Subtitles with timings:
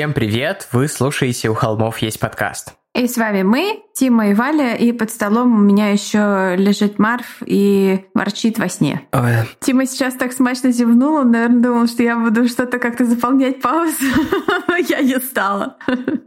[0.00, 0.66] Всем привет!
[0.72, 2.72] Вы слушаете «У холмов есть подкаст».
[2.94, 7.42] И с вами мы, Тима и Валя, и под столом у меня еще лежит Марф
[7.44, 9.02] и ворчит во сне.
[9.12, 9.46] Ой.
[9.60, 14.06] Тима сейчас так смачно зевнул, он, наверное, думал, что я буду что-то как-то заполнять паузу.
[14.88, 15.76] Я не стала.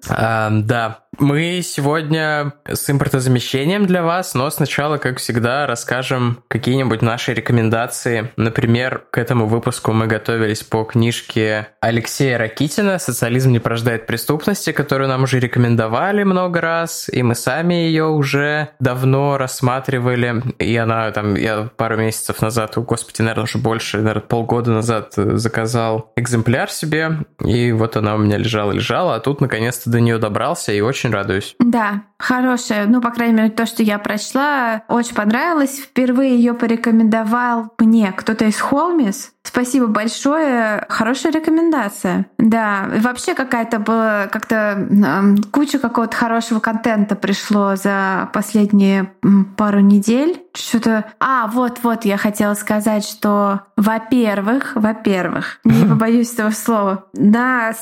[0.07, 8.31] Да, мы сегодня с импортозамещением для вас, но сначала, как всегда, расскажем какие-нибудь наши рекомендации.
[8.35, 15.07] Например, к этому выпуску мы готовились по книжке Алексея Ракитина «Социализм не порождает преступности», которую
[15.07, 20.41] нам уже рекомендовали много раз, и мы сами ее уже давно рассматривали.
[20.59, 25.13] И она там, я пару месяцев назад, о господи, наверное, уже больше, наверное, полгода назад
[25.15, 30.71] заказал экземпляр себе, и вот она у меня лежала-лежала, а тут наконец-то до нее добрался,
[30.71, 31.55] и очень очень радуюсь.
[31.59, 32.85] Да, хорошая.
[32.85, 35.79] Ну, по крайней мере, то, что я прочла, очень понравилось.
[35.79, 39.33] Впервые ее порекомендовал мне кто-то из Холмис.
[39.43, 40.85] Спасибо большое.
[40.87, 42.27] Хорошая рекомендация.
[42.37, 49.11] Да, и вообще какая-то была как-то куча какого-то хорошего контента пришло за последние
[49.57, 50.41] пару недель.
[50.53, 51.05] Что-то...
[51.19, 57.73] А, вот-вот, я хотела сказать, что, во-первых, во-первых, не побоюсь этого слова, на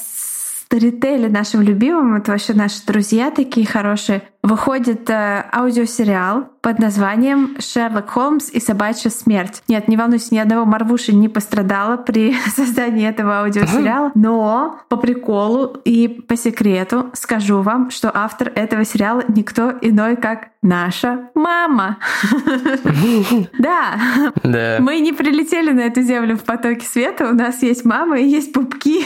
[0.72, 8.10] Старителе нашим любимым, это вообще наши друзья такие хорошие, выходит э, аудиосериал под названием «Шерлок
[8.10, 9.64] Холмс и собачья смерть».
[9.68, 15.78] Нет, не волнуйся, ни одного Марвуши не пострадало при создании этого аудиосериала, но по приколу
[15.86, 21.98] и по секрету скажу вам, что автор этого сериала никто иной, как наша мама.
[23.60, 23.96] Да,
[24.80, 28.54] мы не прилетели на эту землю в потоке света, у нас есть мама и есть
[28.54, 29.06] пупки.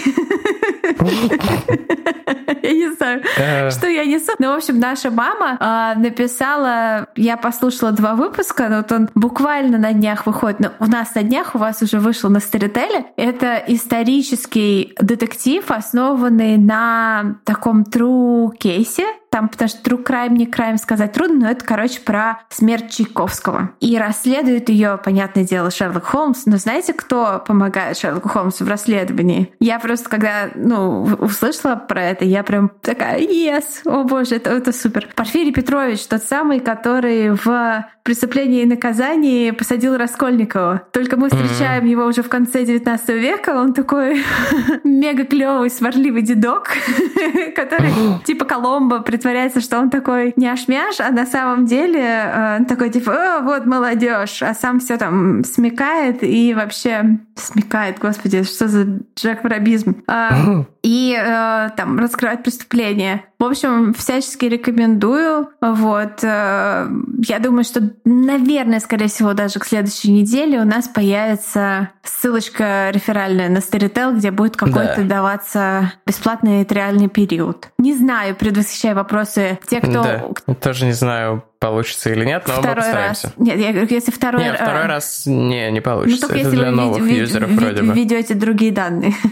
[2.61, 3.69] Я не знаю, э.
[3.69, 4.31] что я несу.
[4.39, 5.24] Ну, в общем, наша мама
[5.59, 10.59] а, написала, я послушала два выпуска, но вот он буквально на днях выходит.
[10.59, 13.05] Но у нас на днях, у вас уже вышел на Старителе.
[13.17, 19.05] Это исторический детектив, основанный на таком true кейсе
[19.35, 23.71] там, потому что true crime, не crime сказать трудно, но это, короче, про смерть Чайковского.
[23.81, 26.45] И расследует ее, понятное дело, Шерлок Холмс.
[26.45, 29.51] Но знаете, кто помогает Шерлоку Холмсу в расследовании?
[29.59, 34.71] Я просто, когда, ну, услышала про это, я прям такая, yes, о боже, это, это
[34.71, 35.09] супер.
[35.13, 40.83] Порфирий Петрович, тот самый, который в «Преступлении и наказании» посадил Раскольникова.
[40.93, 41.89] Только мы встречаем mm-hmm.
[41.89, 44.23] его уже в конце 19 века, он такой
[44.85, 46.69] мега клевый, сварливый дедок,
[47.55, 47.91] который
[48.23, 53.41] типа Коломбо притворяется, что он такой няш-мяш, а на самом деле э, такой типа, О,
[53.41, 60.03] вот молодежь, а сам все там смекает и вообще смекает, господи, что за Джек Воробизм.
[60.07, 63.23] А, и э, там раскрывать преступления.
[63.37, 65.49] В общем, всячески рекомендую.
[65.61, 66.23] Вот.
[66.23, 66.87] Э,
[67.27, 73.49] я думаю, что, наверное, скорее всего, даже к следующей неделе у нас появится ссылочка реферальная
[73.49, 75.03] на Storytel, где будет какой-то да.
[75.03, 77.69] даваться бесплатный реальный период.
[77.77, 80.03] Не знаю, предвосхищая вопросы те, кто...
[80.03, 80.53] Да.
[80.55, 83.27] Тоже не знаю, получится или нет, но второй мы постараемся.
[83.27, 83.33] Раз.
[83.37, 84.51] Нет, я говорю, если второй раз...
[84.51, 86.27] Нет, второй раз не, не получится.
[86.27, 87.93] Ну, Это если для вы новых ви- юзеров ви- вроде бы.
[87.93, 89.13] ведете другие данные.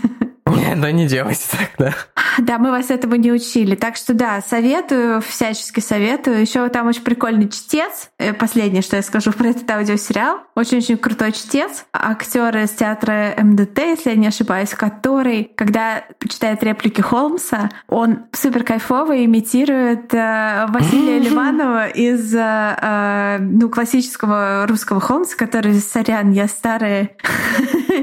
[0.46, 1.94] Не, ну не делайте так, да.
[2.44, 3.76] Да, мы вас этому не учили.
[3.76, 6.42] Так что да, советую, всячески советую.
[6.42, 8.10] Еще там очень прикольный чтец.
[8.18, 10.40] Э, последнее, что я скажу про этот аудиосериал.
[10.56, 11.86] Очень-очень крутой чтец.
[11.94, 18.64] Актер из театра МДТ, если я не ошибаюсь, который, когда читает реплики Холмса, он супер
[18.64, 26.48] кайфово имитирует э, Василия Ливанова из э, э, ну, классического русского Холмса, который, сорян, я
[26.48, 27.12] старая.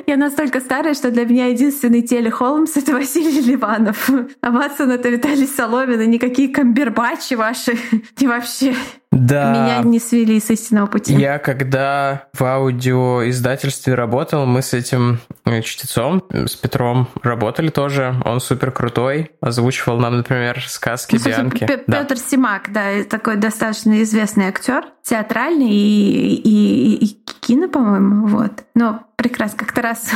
[0.07, 4.11] я настолько старая, что для меня единственный теле Холмс— это Василий Ливанов.
[4.41, 7.77] А Ватсон— это Виталий Соломин, и никакие камбербачи ваши
[8.19, 8.75] и вообще
[9.13, 9.51] да.
[9.51, 11.15] Меня не свели с истинного пути.
[11.15, 18.15] Я когда в аудиоиздательстве работал, мы с этим э, чтецом, с Петром работали тоже.
[18.25, 19.33] Он супер крутой.
[19.41, 21.67] Озвучивал нам, например, сказки ну, Бианки.
[21.67, 22.17] Петр да.
[22.17, 28.53] Симак, да, такой достаточно известный актер, театральный и, и, и кино, по-моему, вот.
[28.75, 29.59] Но прекрасно.
[29.59, 30.11] Как-то раз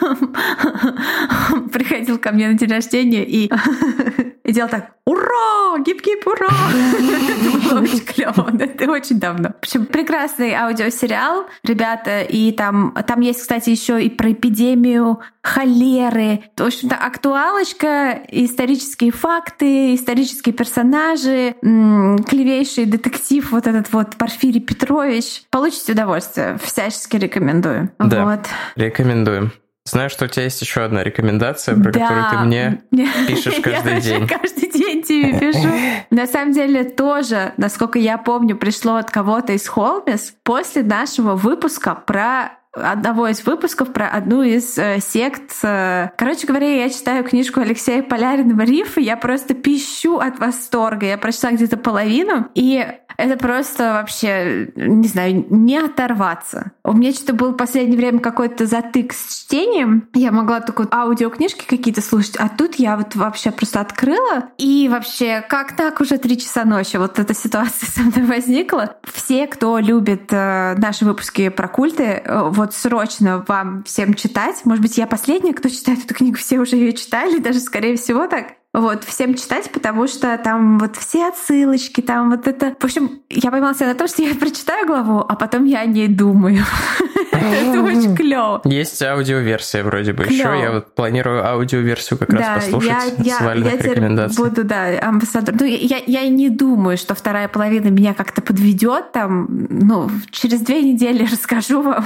[1.72, 3.50] приходил ко мне на день рождения и,
[4.44, 5.78] и делал так «Ура!
[5.84, 8.50] Гип-гип, ура!» Это было очень клево.
[8.58, 9.50] Это очень давно.
[9.50, 12.22] В общем, прекрасный аудиосериал, ребята.
[12.22, 16.44] И там, там есть, кстати, еще и про эпидемию холеры.
[16.56, 25.42] В общем-то, актуалочка, исторические факты, исторические персонажи, клевейший детектив вот этот вот Порфирий Петрович.
[25.50, 26.58] Получите удовольствие.
[26.62, 27.90] Всячески рекомендую.
[27.98, 28.43] Да, вот.
[28.76, 29.52] Рекомендуем.
[29.86, 32.00] Знаю, что у тебя есть еще одна рекомендация, про да.
[32.00, 32.82] которую ты мне
[33.28, 34.26] пишешь каждый я день.
[34.26, 35.68] каждый день тебе пишу.
[36.10, 41.94] На самом деле тоже, насколько я помню, пришло от кого-то из Холмис после нашего выпуска
[41.94, 45.52] про одного из выпусков про одну из э, сект.
[45.62, 51.06] Э, короче говоря, я читаю книжку Алексея Поляринова «Риф», и я просто пищу от восторга.
[51.06, 52.84] Я прочла где-то половину, и
[53.16, 56.72] это просто вообще, не знаю, не оторваться.
[56.84, 60.08] У меня что-то был в последнее время какой-то затык с чтением.
[60.14, 64.50] Я могла только аудиокнижки какие-то слушать, а тут я вот вообще просто открыла.
[64.58, 66.96] И вообще, как так уже три часа ночи?
[66.96, 68.96] Вот эта ситуация со мной возникла.
[69.04, 74.64] Все, кто любит э, наши выпуски про культы, э, вот срочно вам всем читать.
[74.64, 78.26] Может быть, я последняя, кто читает эту книгу, все уже ее читали, даже скорее всего
[78.26, 78.54] так.
[78.74, 82.74] Вот, всем читать, потому что там вот все отсылочки, там вот это...
[82.76, 85.86] В общем, я поймала себя на том, что я прочитаю главу, а потом я о
[85.86, 86.64] ней думаю.
[87.30, 88.60] Это очень клево.
[88.64, 90.58] Есть аудиоверсия вроде бы еще.
[90.60, 94.42] Я вот планирую аудиоверсию как раз послушать с Вальных рекомендаций.
[94.42, 95.54] буду, да, амбассадор.
[95.58, 99.46] Ну, я, я не думаю, что вторая половина меня как-то подведет там.
[99.70, 102.04] Ну, через две недели расскажу вам.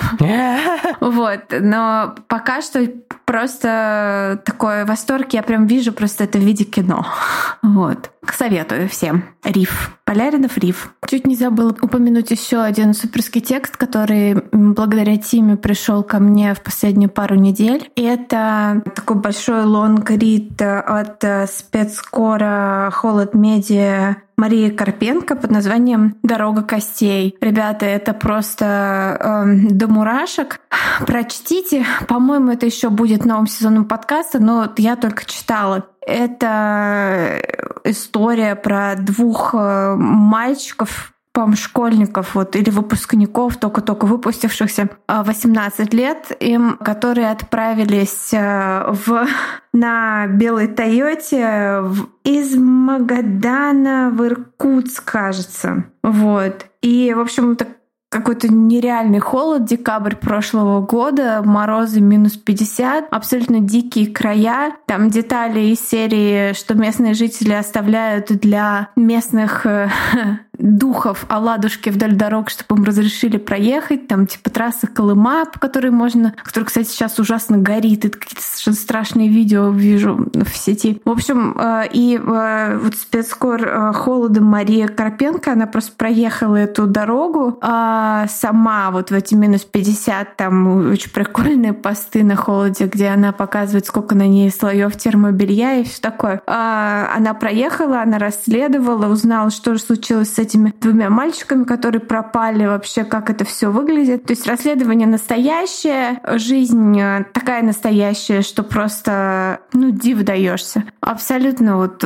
[1.00, 1.40] Вот.
[1.50, 2.86] Но пока что
[3.28, 5.34] просто такой восторг.
[5.34, 7.06] Я прям вижу просто это в виде кино.
[7.60, 8.10] Вот.
[8.36, 9.24] Советую всем.
[9.44, 9.98] Риф.
[10.04, 10.94] Поляринов Риф.
[11.06, 16.62] Чуть не забыла упомянуть еще один суперский текст, который благодаря Тиме пришел ко мне в
[16.62, 17.90] последнюю пару недель.
[17.96, 27.36] И это такой большой лонгрид от спецкора Холод Медиа Марии Карпенко под названием «Дорога костей».
[27.40, 30.60] Ребята, это просто э, до мурашек.
[31.04, 31.84] Прочтите.
[32.06, 35.88] По-моему, это еще будет новым сезоном подкаста, но я только читала.
[36.06, 37.42] Это
[37.84, 46.36] история про двух э, мальчиков, по школьников вот, или выпускников, только-только выпустившихся 18 э, лет,
[46.40, 49.24] им, которые отправились э, в,
[49.72, 51.84] на белой Тойоте
[52.24, 55.84] из Магадана в Иркутск, кажется.
[56.02, 56.66] Вот.
[56.82, 57.68] И, в общем, так
[58.10, 64.72] какой-то нереальный холод, декабрь прошлого года, морозы минус 50, абсолютно дикие края.
[64.86, 69.90] Там детали из серии, что местные жители оставляют для местных э,
[70.58, 74.08] духов оладушки вдоль дорог, чтобы им разрешили проехать.
[74.08, 76.34] Там типа трасса Колыма, по которой можно...
[76.42, 78.04] Которая, кстати, сейчас ужасно горит.
[78.04, 81.00] Это какие-то совершенно страшные видео вижу в сети.
[81.04, 86.86] В общем, э, и э, вот спецкор э, холода Мария Карпенко, она просто проехала эту
[86.86, 93.08] дорогу а сама вот в эти минус 50 там очень прикольные посты на холоде, где
[93.08, 96.42] она показывает, сколько на ней слоев термобелья и все такое.
[96.46, 102.66] А она проехала, она расследовала, узнала, что же случилось с этими двумя мальчиками, которые пропали,
[102.66, 104.24] вообще как это все выглядит.
[104.24, 110.84] То есть расследование настоящее, жизнь э, такая настоящая, что просто, ну, див даешься.
[111.00, 112.04] Абсолютно вот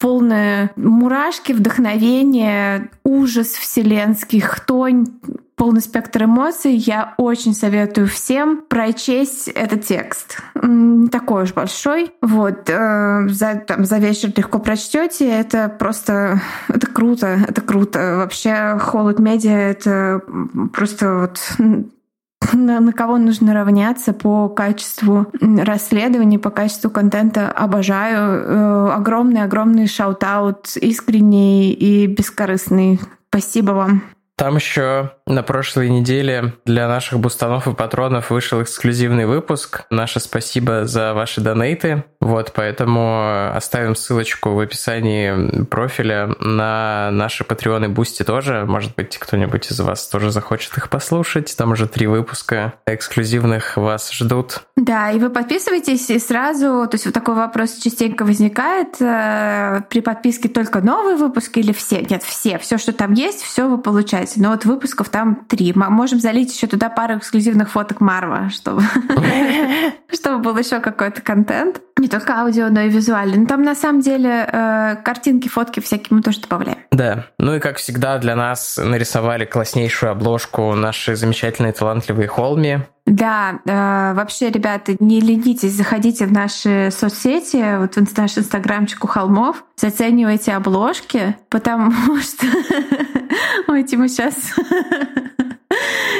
[0.00, 5.06] полные мурашки, вдохновение, ужас вселенский, хтонь,
[5.58, 6.72] полный спектр эмоций.
[6.72, 10.38] Я очень советую всем прочесть этот текст.
[10.62, 12.12] Не такой уж большой.
[12.22, 12.70] Вот.
[12.70, 15.28] Э, за, там, за вечер легко прочтете.
[15.28, 16.40] Это просто...
[16.68, 17.38] Это круто.
[17.46, 18.16] Это круто.
[18.18, 20.22] Вообще, холод медиа— это
[20.72, 21.40] просто вот
[22.52, 27.50] на, на кого нужно равняться по качеству расследований, по качеству контента.
[27.50, 28.94] Обожаю.
[28.94, 33.00] Огромный-огромный э, shout-out, искренний и бескорыстный.
[33.28, 34.02] Спасибо вам.
[34.38, 39.82] Там еще на прошлой неделе для наших бустанов и патронов вышел эксклюзивный выпуск.
[39.90, 42.04] Наше спасибо за ваши донейты.
[42.20, 48.64] Вот, поэтому оставим ссылочку в описании профиля на наши патреоны Бусти тоже.
[48.66, 51.54] Может быть, кто-нибудь из вас тоже захочет их послушать.
[51.56, 54.62] Там уже три выпуска эксклюзивных вас ждут.
[54.76, 60.00] Да, и вы подписывайтесь и сразу, то есть вот такой вопрос частенько возникает, э, при
[60.00, 62.00] подписке только новые выпуски или все?
[62.02, 62.58] Нет, все.
[62.58, 64.40] Все, что там есть, все вы получаете.
[64.40, 65.17] Но вот выпусков там
[65.48, 65.72] три.
[65.74, 68.82] Мы можем залить еще туда пару эксклюзивных фоток Марва, чтобы,
[70.12, 71.80] чтобы был еще какой-то контент.
[71.98, 73.38] Не только аудио, но и визуальный.
[73.38, 76.78] Но там на самом деле э, картинки, фотки всякие мы тоже добавляем.
[76.92, 77.26] Да.
[77.38, 82.78] Ну и как всегда для нас нарисовали класснейшую обложку наши замечательные талантливые холми.
[83.08, 89.06] Да, э, вообще, ребята, не ленитесь, заходите в наши соцсети, вот в наш инстаграмчик у
[89.06, 92.46] холмов, заценивайте обложки, потому что...
[93.68, 94.34] Ой, Тима, сейчас...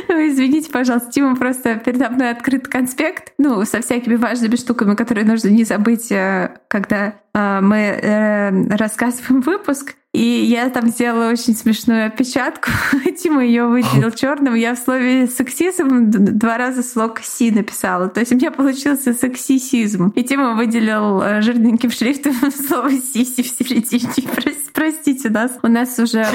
[0.09, 5.27] Ой, извините, пожалуйста, Тима просто передо мной открыт конспект, ну, со всякими важными штуками, которые
[5.27, 9.95] нужно не забыть, э, когда э, мы э, рассказываем выпуск.
[10.19, 12.71] И я там сделала очень смешную опечатку.
[13.23, 14.57] Тима ее выделил черным.
[14.57, 18.09] Я в слове сексизм два раза слог си написала.
[18.09, 20.09] То есть у меня получился сексисизм.
[20.17, 24.11] И Тима выделил жирненьким шрифтом слово сиси в середине.
[24.75, 25.57] Простите нас.
[25.63, 26.27] У нас уже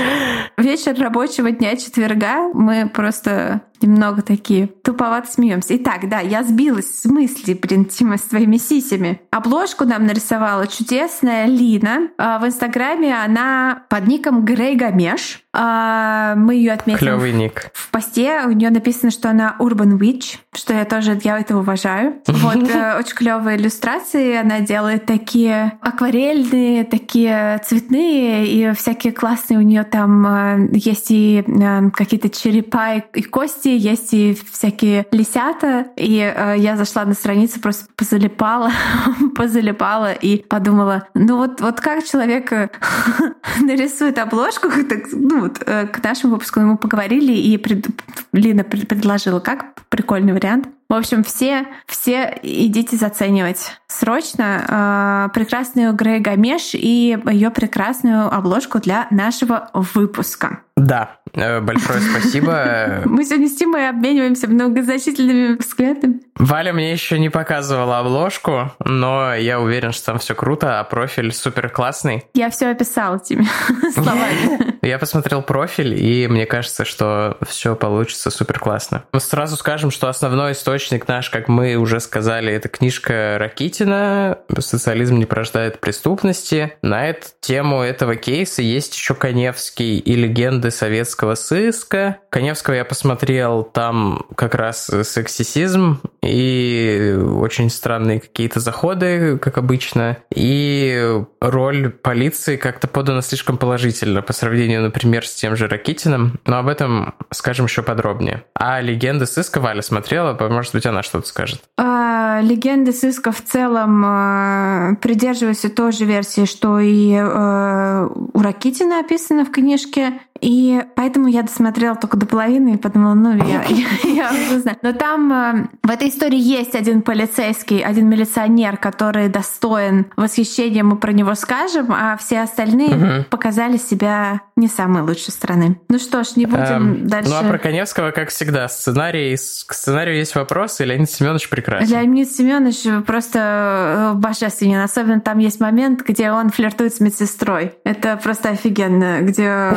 [0.58, 2.54] вечер рабочего дня четверга.
[2.54, 5.76] Мы просто немного такие туповато смеемся.
[5.78, 9.22] Итак, да, я сбилась с мысли, блин, Тима, с твоими сисями.
[9.32, 12.10] Обложку нам нарисовала чудесная Лина.
[12.18, 15.43] А, в Инстаграме она под ником Грей Гамеш.
[15.56, 17.00] А, мы ее отметим.
[17.00, 17.70] Клевый ник.
[17.74, 22.16] В посте у нее написано, что она Urban Witch, что я тоже я это уважаю.
[22.26, 24.36] Вот э, очень клевые иллюстрации.
[24.36, 29.60] Она делает такие акварельные, такие цветные и всякие классные.
[29.60, 35.88] У нее там э, есть и э, какие-то черепа и кости, есть и всякие лисята.
[35.98, 36.14] И
[36.58, 38.72] я зашла на страницу, просто позалипала,
[39.36, 42.52] позалипала и подумала, ну вот, вот как человек
[43.60, 47.88] нарисует обложку, так, ну, вот э, к нашему выпуску мы поговорили, и пред...
[48.32, 50.68] Лина предложила, как прикольный вариант.
[50.90, 58.80] В общем, все, все идите заценивать срочно э, прекрасную Грей Гамеш и ее прекрасную обложку
[58.80, 60.60] для нашего выпуска.
[60.76, 63.02] Да, большое спасибо.
[63.06, 66.22] Мы сегодня с Тимой обмениваемся многозначительными взглядами.
[66.36, 71.32] Валя мне еще не показывала обложку, но я уверен, что там все круто, а профиль
[71.32, 72.24] супер классный.
[72.34, 73.46] Я все описала тебе
[73.94, 74.74] словами.
[74.84, 79.06] Я посмотрел профиль, и мне кажется, что все получится супер классно.
[79.14, 85.20] Мы сразу скажем, что основной источник наш, как мы уже сказали, это книжка Ракитина «Социализм
[85.20, 86.74] не порождает преступности».
[86.82, 92.18] На эту тему этого кейса есть еще Коневский и легенды советского сыска.
[92.30, 101.22] Коневского я посмотрел, там как раз сексисизм и очень странные какие-то заходы, как обычно, и
[101.40, 106.68] роль полиции как-то подана слишком положительно по сравнению, например, с тем же Ракитиным, но об
[106.68, 108.44] этом скажем еще подробнее.
[108.54, 111.62] А «Легенды сыска» Валя смотрела, может быть, она что-то скажет.
[111.78, 119.00] А, «Легенды сыска» в целом а, придерживаются той же версии, что и а, у Ракитина
[119.00, 120.14] описано в книжке,
[120.44, 123.64] и поэтому я досмотрела только до половины и подумала, ну, я,
[124.04, 124.78] я, я знаю.
[124.82, 130.98] Но там э, в этой истории есть один полицейский, один милиционер, который достоин восхищения, мы
[130.98, 133.26] про него скажем, а все остальные угу.
[133.30, 135.80] показали себя не самой лучшей стороны.
[135.88, 137.30] Ну что ж, не будем эм, дальше...
[137.30, 141.90] Ну а про Коневского, как всегда, сценарий, к сценарию есть вопросы, Леонид Семенович прекрасен.
[141.90, 144.82] Леонид Семенович просто э, божественен.
[144.82, 147.74] Особенно там есть момент, где он флиртует с медсестрой.
[147.86, 149.72] Это просто офигенно, где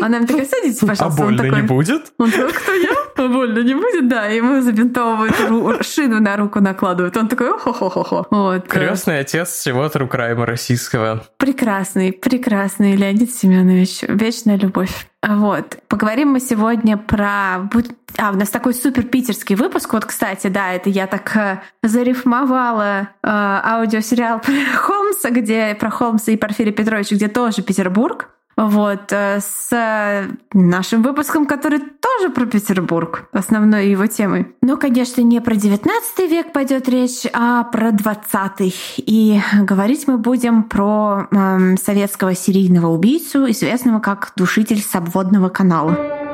[0.00, 1.06] она мне такая, садитесь, пожалуйста.
[1.06, 2.12] А больно такой, не будет?
[2.18, 2.90] Он такой, кто я?
[3.16, 4.08] А больно не будет?
[4.08, 7.16] Да, ему забинтовывают шину на руку накладывают.
[7.16, 8.26] Он такой, хо-хо-хо-хо.
[8.30, 8.68] Вот.
[8.68, 11.24] Крестный отец всего crime российского.
[11.36, 14.02] Прекрасный, прекрасный Леонид Семенович.
[14.02, 15.06] Вечная любовь.
[15.26, 15.78] Вот.
[15.88, 17.68] Поговорим мы сегодня про...
[18.16, 19.92] А, у нас такой супер питерский выпуск.
[19.92, 26.32] Вот, кстати, да, это я так э, зарифмовала э, аудиосериал про Холмса, где про Холмса
[26.32, 28.30] и Порфирия Петровича, где тоже Петербург.
[28.58, 34.48] Вот, э, с нашим выпуском, который тоже про Петербург, основной его темой.
[34.62, 40.64] Но, конечно, не про 19 век пойдет речь, а про 20 И говорить мы будем
[40.64, 46.27] про э, советского серийного убийцу, известного как душитель с обводного канала.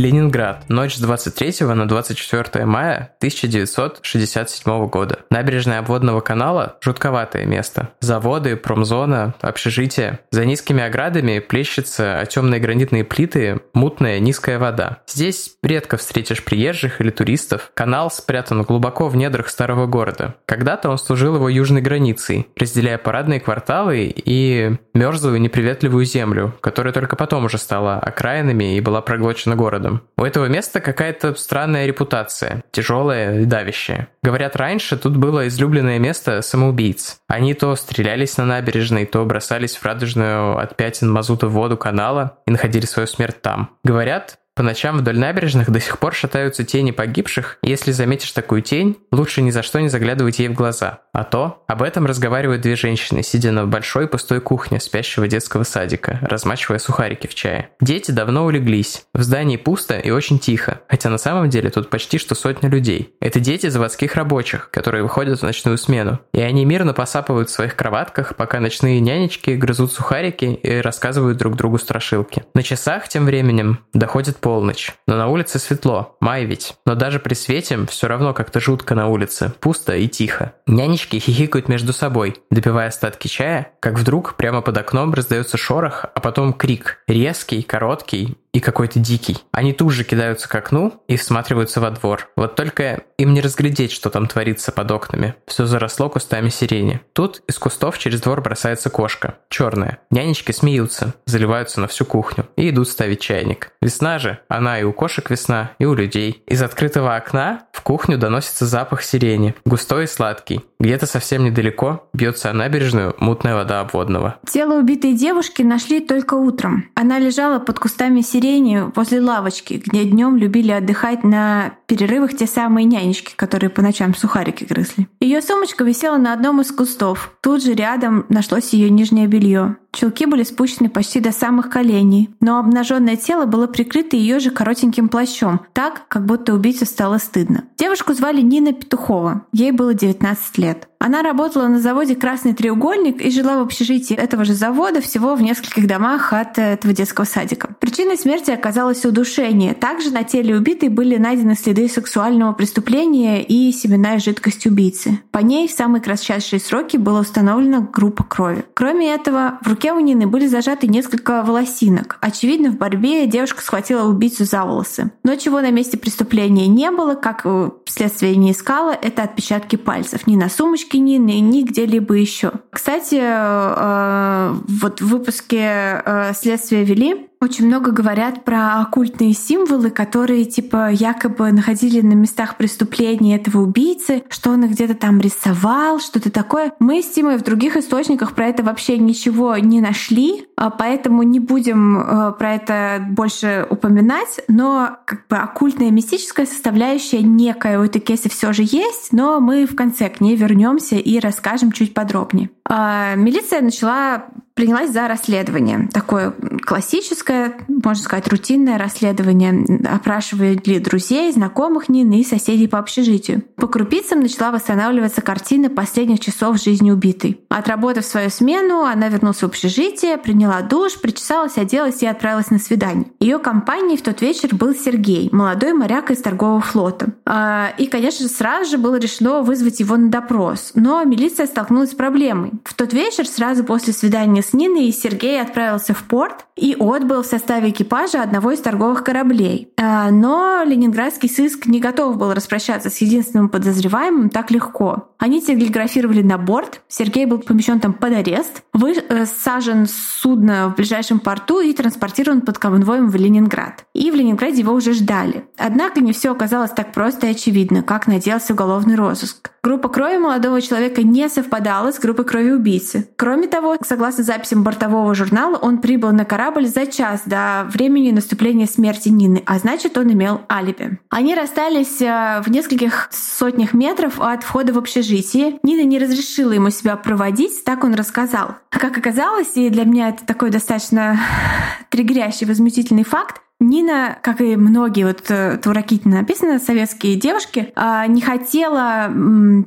[0.00, 0.64] Ленинград.
[0.68, 5.18] Ночь с 23 на 24 мая 1967 года.
[5.30, 7.90] Набережная обводного канала– жутковатое место.
[8.00, 10.20] Заводы, промзона, общежитие.
[10.30, 15.00] За низкими оградами плещется о темные гранитные плиты мутная низкая вода.
[15.06, 17.70] Здесь редко встретишь приезжих или туристов.
[17.74, 20.36] Канал спрятан глубоко в недрах старого города.
[20.46, 27.16] Когда-то он служил его южной границей, разделяя парадные кварталы и мерзлую неприветливую землю, которая только
[27.16, 29.89] потом уже стала окраинами и была проглочена городом.
[29.90, 30.02] Набережным.
[30.16, 34.08] У этого места какая-то странная репутация, тяжелая и давящая.
[34.22, 37.18] Говорят, раньше тут было излюбленное место самоубийц.
[37.26, 42.50] Они то стрелялись на набережной, то бросались в радужную от пятен мазута воду канала и
[42.50, 43.70] находили свою смерть там.
[43.84, 48.62] Говорят, по ночам вдоль набережных до сих пор шатаются тени погибших, и если заметишь такую
[48.62, 51.00] тень, лучше ни за что не заглядывать ей в глаза.
[51.12, 56.18] А то об этом разговаривают две женщины, сидя на большой пустой кухне спящего детского садика,
[56.22, 57.70] размачивая сухарики в чае.
[57.80, 59.04] Дети давно улеглись.
[59.14, 63.14] В здании пусто и очень тихо, хотя на самом деле тут почти что сотня людей.
[63.20, 66.20] Это дети заводских рабочих, которые выходят в ночную смену.
[66.32, 71.56] И они мирно посапывают в своих кроватках, пока ночные нянечки грызут сухарики и рассказывают друг
[71.56, 72.44] другу страшилки.
[72.54, 74.90] На часах тем временем доходит по полночь.
[75.06, 76.74] Но на улице светло, май ведь.
[76.84, 80.54] Но даже при свете все равно как-то жутко на улице, пусто и тихо.
[80.66, 86.18] Нянечки хихикают между собой, допивая остатки чая, как вдруг прямо под окном раздается шорох, а
[86.18, 86.98] потом крик.
[87.06, 89.38] Резкий, короткий и какой-то дикий.
[89.52, 92.30] Они тут же кидаются к окну и всматриваются во двор.
[92.36, 95.34] Вот только им не разглядеть, что там творится под окнами.
[95.46, 97.00] Все заросло кустами сирени.
[97.12, 99.36] Тут из кустов через двор бросается кошка.
[99.48, 99.98] Черная.
[100.10, 103.72] Нянечки смеются, заливаются на всю кухню и идут ставить чайник.
[103.80, 104.40] Весна же.
[104.48, 106.42] Она и у кошек весна, и у людей.
[106.46, 109.54] Из открытого окна в кухню доносится запах сирени.
[109.64, 110.62] Густой и сладкий.
[110.80, 114.38] Где-то совсем недалеко бьется о набережную мутная вода обводного.
[114.50, 116.86] Тело убитой девушки нашли только утром.
[116.94, 122.46] Она лежала под кустами сирени сирени возле лавочки, где днем любили отдыхать на перерывах те
[122.46, 125.08] самые нянечки, которые по ночам сухарики грызли.
[125.20, 127.32] Ее сумочка висела на одном из кустов.
[127.42, 129.76] Тут же рядом нашлось ее нижнее белье.
[129.92, 135.08] Чулки были спущены почти до самых коленей, но обнаженное тело было прикрыто ее же коротеньким
[135.08, 137.64] плащом, так, как будто убийце стало стыдно.
[137.76, 140.86] Девушку звали Нина Петухова, ей было 19 лет.
[141.02, 145.40] Она работала на заводе «Красный треугольник» и жила в общежитии этого же завода всего в
[145.40, 147.74] нескольких домах от этого детского садика.
[147.80, 149.72] Причиной смерти оказалось удушение.
[149.72, 155.18] Также на теле убитой были найдены следы сексуального преступления и семенная жидкость убийцы.
[155.30, 158.66] По ней в самые кратчайшие сроки была установлена группа крови.
[158.74, 162.18] Кроме этого, в руке у Нины были зажаты несколько волосинок.
[162.20, 165.10] Очевидно, в борьбе девушка схватила убийцу за волосы.
[165.24, 167.46] Но чего на месте преступления не было, как
[167.86, 170.26] следствие не искало, это отпечатки пальцев.
[170.26, 172.52] Ни на сумочке, Нины, ни где-либо еще.
[172.70, 180.44] Кстати, э, вот в выпуске э, «Следствие вели» очень много говорят про оккультные символы, которые
[180.44, 186.30] типа якобы находили на местах преступления этого убийцы, что он их где-то там рисовал, что-то
[186.30, 186.72] такое.
[186.78, 191.40] Мы с Тимой в других источниках про это вообще ничего не нашли, а поэтому не
[191.40, 198.00] будем э, про это больше упоминать, но как бы оккультная мистическая составляющая некая у этой
[198.00, 202.50] кейса все же есть, но мы в конце к ней вернемся и расскажем чуть подробнее.
[202.70, 204.30] А, милиция начала
[204.60, 205.88] принялась за расследование.
[205.90, 206.34] Такое
[206.66, 209.64] классическое, можно сказать, рутинное расследование.
[209.88, 213.42] Опрашивали друзей, знакомых Нины и соседей по общежитию.
[213.56, 217.40] По крупицам начала восстанавливаться картина последних часов жизни убитой.
[217.48, 223.06] Отработав свою смену, она вернулась в общежитие, приняла душ, причесалась, оделась и отправилась на свидание.
[223.18, 227.14] Ее компанией в тот вечер был Сергей, молодой моряк из торгового флота.
[227.24, 230.72] А, и, конечно же, сразу же было решено вызвать его на допрос.
[230.74, 232.52] Но милиция столкнулась с проблемой.
[232.64, 237.26] В тот вечер, сразу после свидания с Ниной Сергей отправился в порт и отбыл в
[237.26, 239.72] составе экипажа одного из торговых кораблей.
[239.78, 245.10] А, но ленинградский сыск не готов был распрощаться с единственным подозреваемым так легко.
[245.18, 251.20] Они телеграфировали на борт, Сергей был помещен там под арест, высажен с судна в ближайшем
[251.20, 253.84] порту и транспортирован под конвоем в Ленинград.
[253.94, 255.44] И в Ленинграде его уже ждали.
[255.56, 259.50] Однако не все оказалось так просто и очевидно, как надеялся уголовный розыск.
[259.62, 263.08] Группа крови молодого человека не совпадала с группой крови убийцы.
[263.16, 268.66] Кроме того, согласно записям бортового журнала, он прибыл на корабль за час до времени наступления
[268.66, 270.98] смерти Нины, а значит, он имел алиби.
[271.10, 275.58] Они расстались э, в нескольких сотнях метров от входа в общежитие.
[275.62, 278.56] Нина не разрешила ему себя проводить, так он рассказал.
[278.70, 281.18] Как оказалось, и для меня это такой достаточно
[281.90, 288.06] триггерящий, возмутительный факт, Нина, как и многие, вот э, в Ракитина написано, советские девушки, а,
[288.06, 289.12] не хотела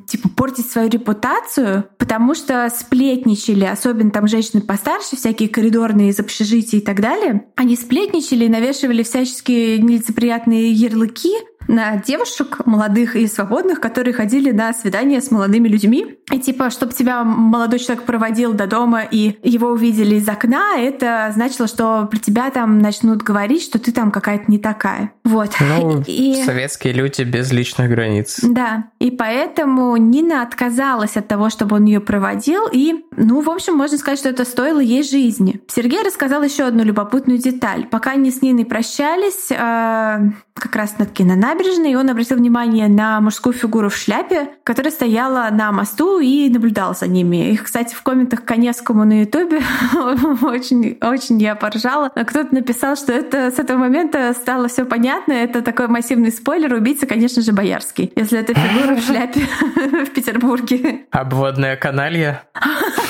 [0.07, 6.79] типа портить свою репутацию, потому что сплетничали, особенно там женщины постарше, всякие коридорные из общежития
[6.79, 7.45] и так далее.
[7.55, 11.33] Они сплетничали навешивали всяческие нелицеприятные ярлыки
[11.67, 16.17] на девушек молодых и свободных, которые ходили на свидания с молодыми людьми.
[16.31, 21.31] И типа, чтобы тебя молодой человек проводил до дома и его увидели из окна, это
[21.33, 25.11] значило, что про тебя там начнут говорить, что ты там какая-то не такая.
[25.23, 25.51] Вот.
[25.59, 26.41] Ну, и...
[26.45, 28.39] советские люди без личных границ.
[28.43, 28.85] Да.
[28.99, 33.97] И поэтому Нина отказалась от того, чтобы он ее проводил, и Ну, в общем, можно
[33.97, 35.61] сказать, что это стоило ей жизни.
[35.67, 37.85] Сергей рассказал еще одну любопытную деталь.
[37.87, 40.19] Пока они с Ниной прощались, э,
[40.53, 45.49] как раз таки на набережной, он обратил внимание на мужскую фигуру в шляпе, которая стояла
[45.51, 47.51] на мосту и наблюдал за ними.
[47.51, 49.61] Их, кстати, в комментах Коневскому на Ютубе
[50.43, 52.09] очень, очень я поржала.
[52.09, 55.33] Кто-то написал, что это с этого момента стало все понятно.
[55.33, 56.73] Это такой массивный спойлер.
[56.73, 58.11] Убийца, конечно же, Боярский.
[58.15, 59.41] Если это фигура в шляпе
[60.05, 61.05] в Петербурге.
[61.11, 62.43] Обводная каналья.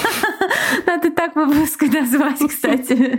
[1.23, 3.17] Так выпуск назвать, кстати.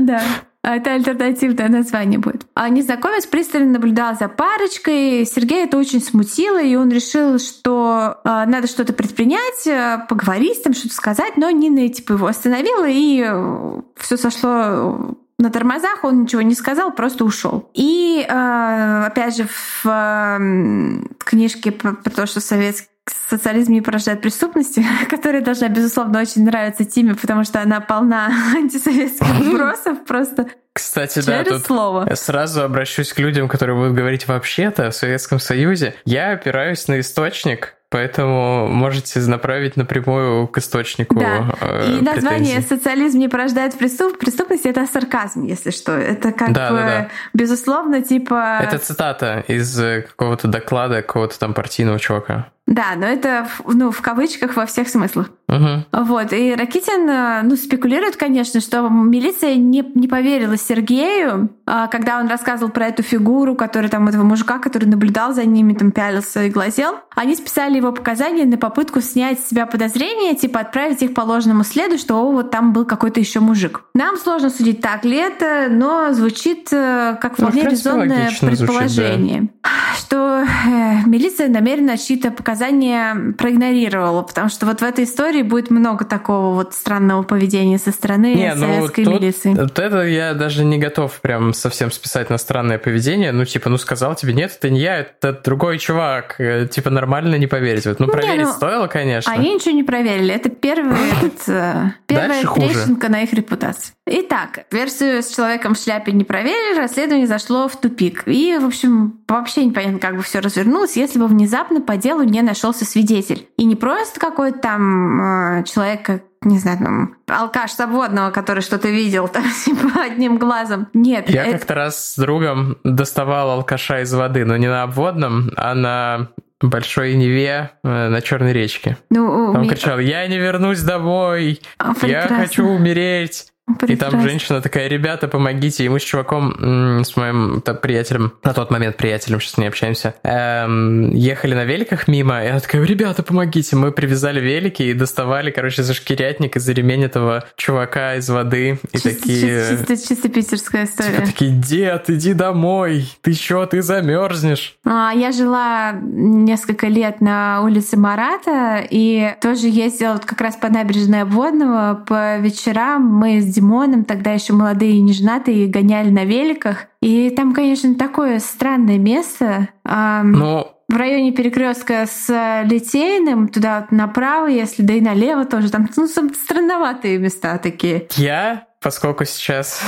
[0.00, 0.22] Да.
[0.62, 2.46] Это альтернативное название будет.
[2.54, 5.26] А незнакомец пристально наблюдал за парочкой.
[5.26, 10.72] Сергей это очень смутило, и он решил, что э, надо что-то предпринять, э, поговорить, там
[10.72, 16.40] что-то сказать, но Нина типа его остановила, и э, все сошло на тормозах, он ничего
[16.40, 17.70] не сказал, просто ушел.
[17.74, 22.95] И э, опять же в э, книжке про, про то, что советский
[23.28, 29.26] социализм не порождает преступности, которая должна, безусловно, очень нравиться Тиме, потому что она полна антисоветских
[29.40, 30.46] вбросов просто.
[30.72, 32.06] Кстати, да, тут слово.
[32.14, 35.94] сразу обращусь к людям, которые будут говорить вообще-то о Советском Союзе.
[36.04, 41.14] Я опираюсь на источник, Поэтому можете направить напрямую к источнику.
[41.14, 41.54] Да.
[41.60, 44.18] Э, И название «Социализм не порождает преступ...
[44.18, 45.92] преступность»— это сарказм, если что.
[45.92, 47.10] Это как да, бы, да, да.
[47.32, 48.58] безусловно, типа...
[48.60, 49.76] Это цитата из
[50.08, 52.50] какого-то доклада какого-то там партийного чувака.
[52.66, 55.30] Да, но это ну, в кавычках во всех смыслах.
[55.48, 56.04] Угу.
[56.04, 56.32] Вот.
[56.32, 62.26] И Ракитин э, ну, спекулирует, конечно, что милиция не, не поверила Сергею, а, когда он
[62.26, 66.50] рассказывал про эту фигуру, который там этого мужика, который наблюдал за ними, там пялился и
[66.50, 66.96] глазел.
[67.14, 71.62] Они списали его показания на попытку снять с себя подозрения, типа отправить их по ложному
[71.62, 73.82] следу, что о, вот там был какой-то еще мужик.
[73.94, 79.38] Нам сложно судить, так ли это, но звучит э, как вполне ну, резонное предположение.
[79.38, 79.70] Звучит, да.
[79.96, 86.04] Что э, милиция намеренно чьи-то показания проигнорировала, потому что вот в этой истории будет много
[86.04, 89.54] такого вот странного поведения со стороны не, советской ну, милиции.
[89.54, 93.32] Вот это я даже не готов прям совсем списать на странное поведение.
[93.32, 96.36] Ну, типа, ну сказал тебе, нет, это не я, это другой чувак.
[96.38, 97.86] Э, типа, нормально не поверить.
[97.86, 99.32] Вот, ну, проверить не, ну, стоило, конечно.
[99.32, 100.34] Они ничего не проверили.
[100.34, 103.92] Это первый, этот, э, первая трещинка на их репутации.
[104.08, 108.22] Итак, версию с человеком в шляпе не проверили, расследование зашло в тупик.
[108.26, 112.38] И, в общем, вообще непонятно, как бы все развернулось, если бы внезапно по делу не
[112.46, 113.48] нашелся свидетель.
[113.56, 119.28] И не просто какой-то там э, человек, не знаю, там, алкаш свободного, который что-то видел
[119.28, 120.88] там, типа, одним глазом.
[120.94, 121.28] Нет.
[121.28, 121.58] Я это...
[121.58, 126.28] как-то раз с другом доставал алкаша из воды, но не на обводном, а на
[126.60, 128.96] большой Неве э, на Черной речке.
[129.10, 129.70] Ну, Он меня...
[129.70, 133.52] кричал, я не вернусь домой, О, я хочу умереть.
[133.66, 133.92] Прекрасно.
[133.92, 135.84] И там женщина такая, ребята, помогите.
[135.84, 140.14] И мы с чуваком, с моим там, приятелем, на тот момент приятелем, сейчас не общаемся,
[140.22, 143.74] эм, ехали на великах мимо, и она такая, ребята, помогите.
[143.74, 148.78] Мы привязали велики и доставали, короче, за шкирятник и за ремень этого чувака из воды.
[148.92, 149.68] И чисто, такие...
[149.68, 151.16] Чисто, чисто, чисто питерская история.
[151.16, 154.76] Типа такие, дед, иди домой, ты чё, ты замерзнешь.
[154.84, 161.22] А, я жила несколько лет на улице Марата, и тоже ездила как раз по набережной
[161.22, 162.04] Обводного.
[162.06, 166.86] По вечерам мы с Димоном, тогда еще молодые и неженатые, гоняли на великах.
[167.00, 169.68] И там, конечно, такое странное место.
[169.84, 175.88] Но в районе перекрестка с Литейным, туда вот направо, если да и налево тоже, там
[175.96, 178.06] ну, странноватые места такие.
[178.16, 179.80] Я поскольку сейчас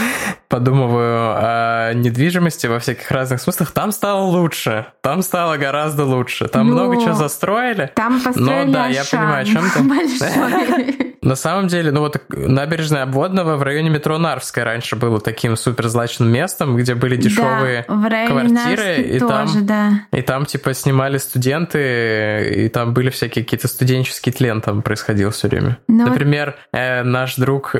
[0.48, 4.86] подумываю о недвижимости во всяких разных смыслах, там стало лучше.
[5.02, 6.48] Там стало гораздо лучше.
[6.48, 7.90] Там ну, много чего застроили.
[7.94, 11.08] Там построили Но да, я понимаю, о чем ты.
[11.20, 16.30] На самом деле, ну вот набережная Обводного в районе метро Нарвская раньше было таким суперзлачным
[16.30, 19.02] местом, где были дешевые да, квартиры.
[19.02, 19.90] И тоже, там, да.
[20.12, 25.48] и там типа снимали студенты, и там были всякие какие-то студенческие тлен там происходил все
[25.48, 25.78] время.
[25.88, 26.04] Но...
[26.04, 27.74] Ну Например, э, наш друг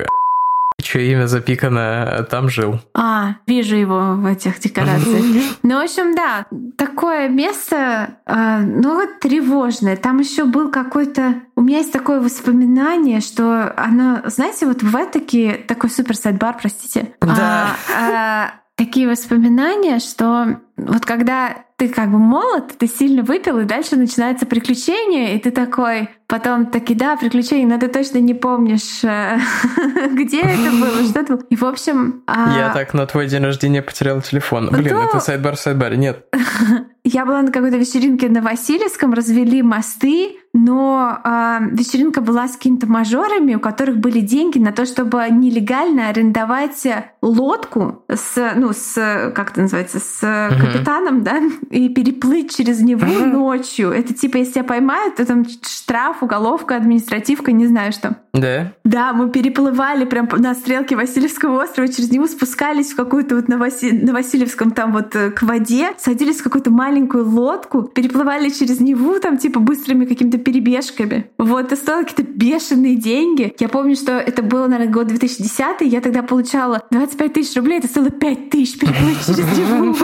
[0.81, 2.79] чье имя запикано, там жил.
[2.93, 5.25] А, вижу его в этих декорациях.
[5.63, 6.45] Ну, в общем, да,
[6.77, 9.97] такое место, а, ну вот тревожное.
[9.97, 11.35] Там еще был какой-то...
[11.55, 17.13] У меня есть такое воспоминание, что оно, знаете, вот в Этаке, такой супер сайдбар, простите.
[17.21, 17.27] Да.
[17.29, 23.65] А, а, такие воспоминания, что вот когда ты как бы молод, ты сильно выпил, и
[23.65, 29.03] дальше начинается приключение, и ты такой, Потом таки, да, приключения, но ты точно не помнишь,
[29.03, 29.39] э,
[30.11, 31.45] где это было, что это было.
[31.49, 32.21] И, в общем...
[32.27, 34.69] А Я так на твой день рождения потерял телефон.
[34.71, 36.27] Блин, это сайдбар, сайдбар, нет.
[37.03, 42.87] Я была на какой-то вечеринке на Васильевском, развели мосты, но э, вечеринка была с какими-то
[42.87, 46.85] мажорами, у которых были деньги на то, чтобы нелегально арендовать
[47.21, 48.93] лодку с, ну, с,
[49.33, 50.59] как это называется, с uh-huh.
[50.59, 51.39] капитаном, да,
[51.69, 53.25] и переплыть через него uh-huh.
[53.25, 53.91] ночью.
[53.91, 58.17] Это типа, если тебя поймают, то там штраф, уголовка, административка, не знаю что.
[58.33, 58.73] Да?
[58.83, 63.57] Да, мы переплывали прям на стрелке Васильевского острова, через него спускались в какую-то вот на,
[63.57, 63.91] Васи...
[63.91, 69.19] на Васильевском там вот э, к воде, садились в какую-то маленькую лодку, переплывали через Неву
[69.19, 71.29] там типа быстрыми какими-то перебежками.
[71.37, 73.53] Вот, это стоило какие-то бешеные деньги.
[73.59, 77.87] Я помню, что это было, наверное, год 2010, я тогда получала 25 тысяч рублей, это
[77.87, 79.95] стоило 5 тысяч переплыть через Неву.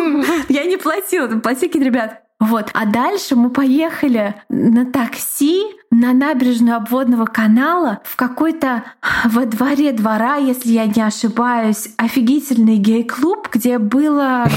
[0.50, 2.22] Я не платила, там платили какие-то ребят.
[2.40, 2.70] Вот.
[2.74, 5.64] А дальше мы поехали на такси
[5.96, 8.84] на набережную обводного канала в какой-то
[9.26, 14.48] во дворе двора, если я не ошибаюсь, офигительный гей-клуб, где было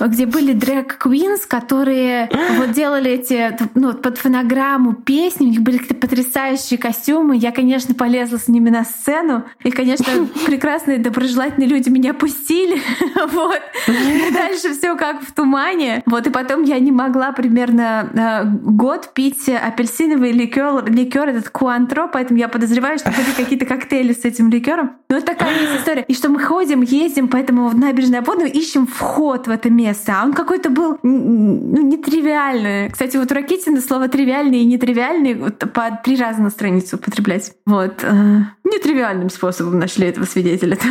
[0.00, 6.06] где были дрэк-квинс, которые вот делали эти, ну, под фонограмму песни, у них были какие-то
[6.06, 7.36] потрясающие костюмы.
[7.36, 10.06] Я, конечно, полезла с ними на сцену, и, конечно,
[10.46, 12.80] прекрасные, доброжелательные люди меня пустили,
[13.32, 13.60] вот.
[13.88, 16.02] И дальше все как в тумане.
[16.06, 22.06] Вот, и потом я не могла примерно э, год пить апельсиновый ликер, ликер этот куантро,
[22.06, 24.92] поэтому я подозреваю, что были какие-то коктейли с этим ликером.
[25.08, 26.04] Но это такая есть история.
[26.06, 30.14] И что мы ходим, ездим по этому набережной обводной, ищем вход в это место.
[30.16, 32.90] А он какой-то был ну, нетривиальный.
[32.90, 37.52] Кстати, вот у Ракитина слово тривиальный и нетривиальный вот, по три раза на страницу употреблять.
[37.66, 38.02] Вот.
[38.02, 40.78] Э, нетривиальным способом нашли этого свидетеля.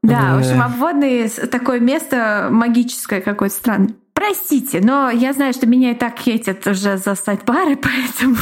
[0.00, 3.94] Да, в общем, обводный такое место магическое какое-то странное.
[4.18, 8.36] Простите, но я знаю, что меня и так хейтят уже за стать парой, поэтому...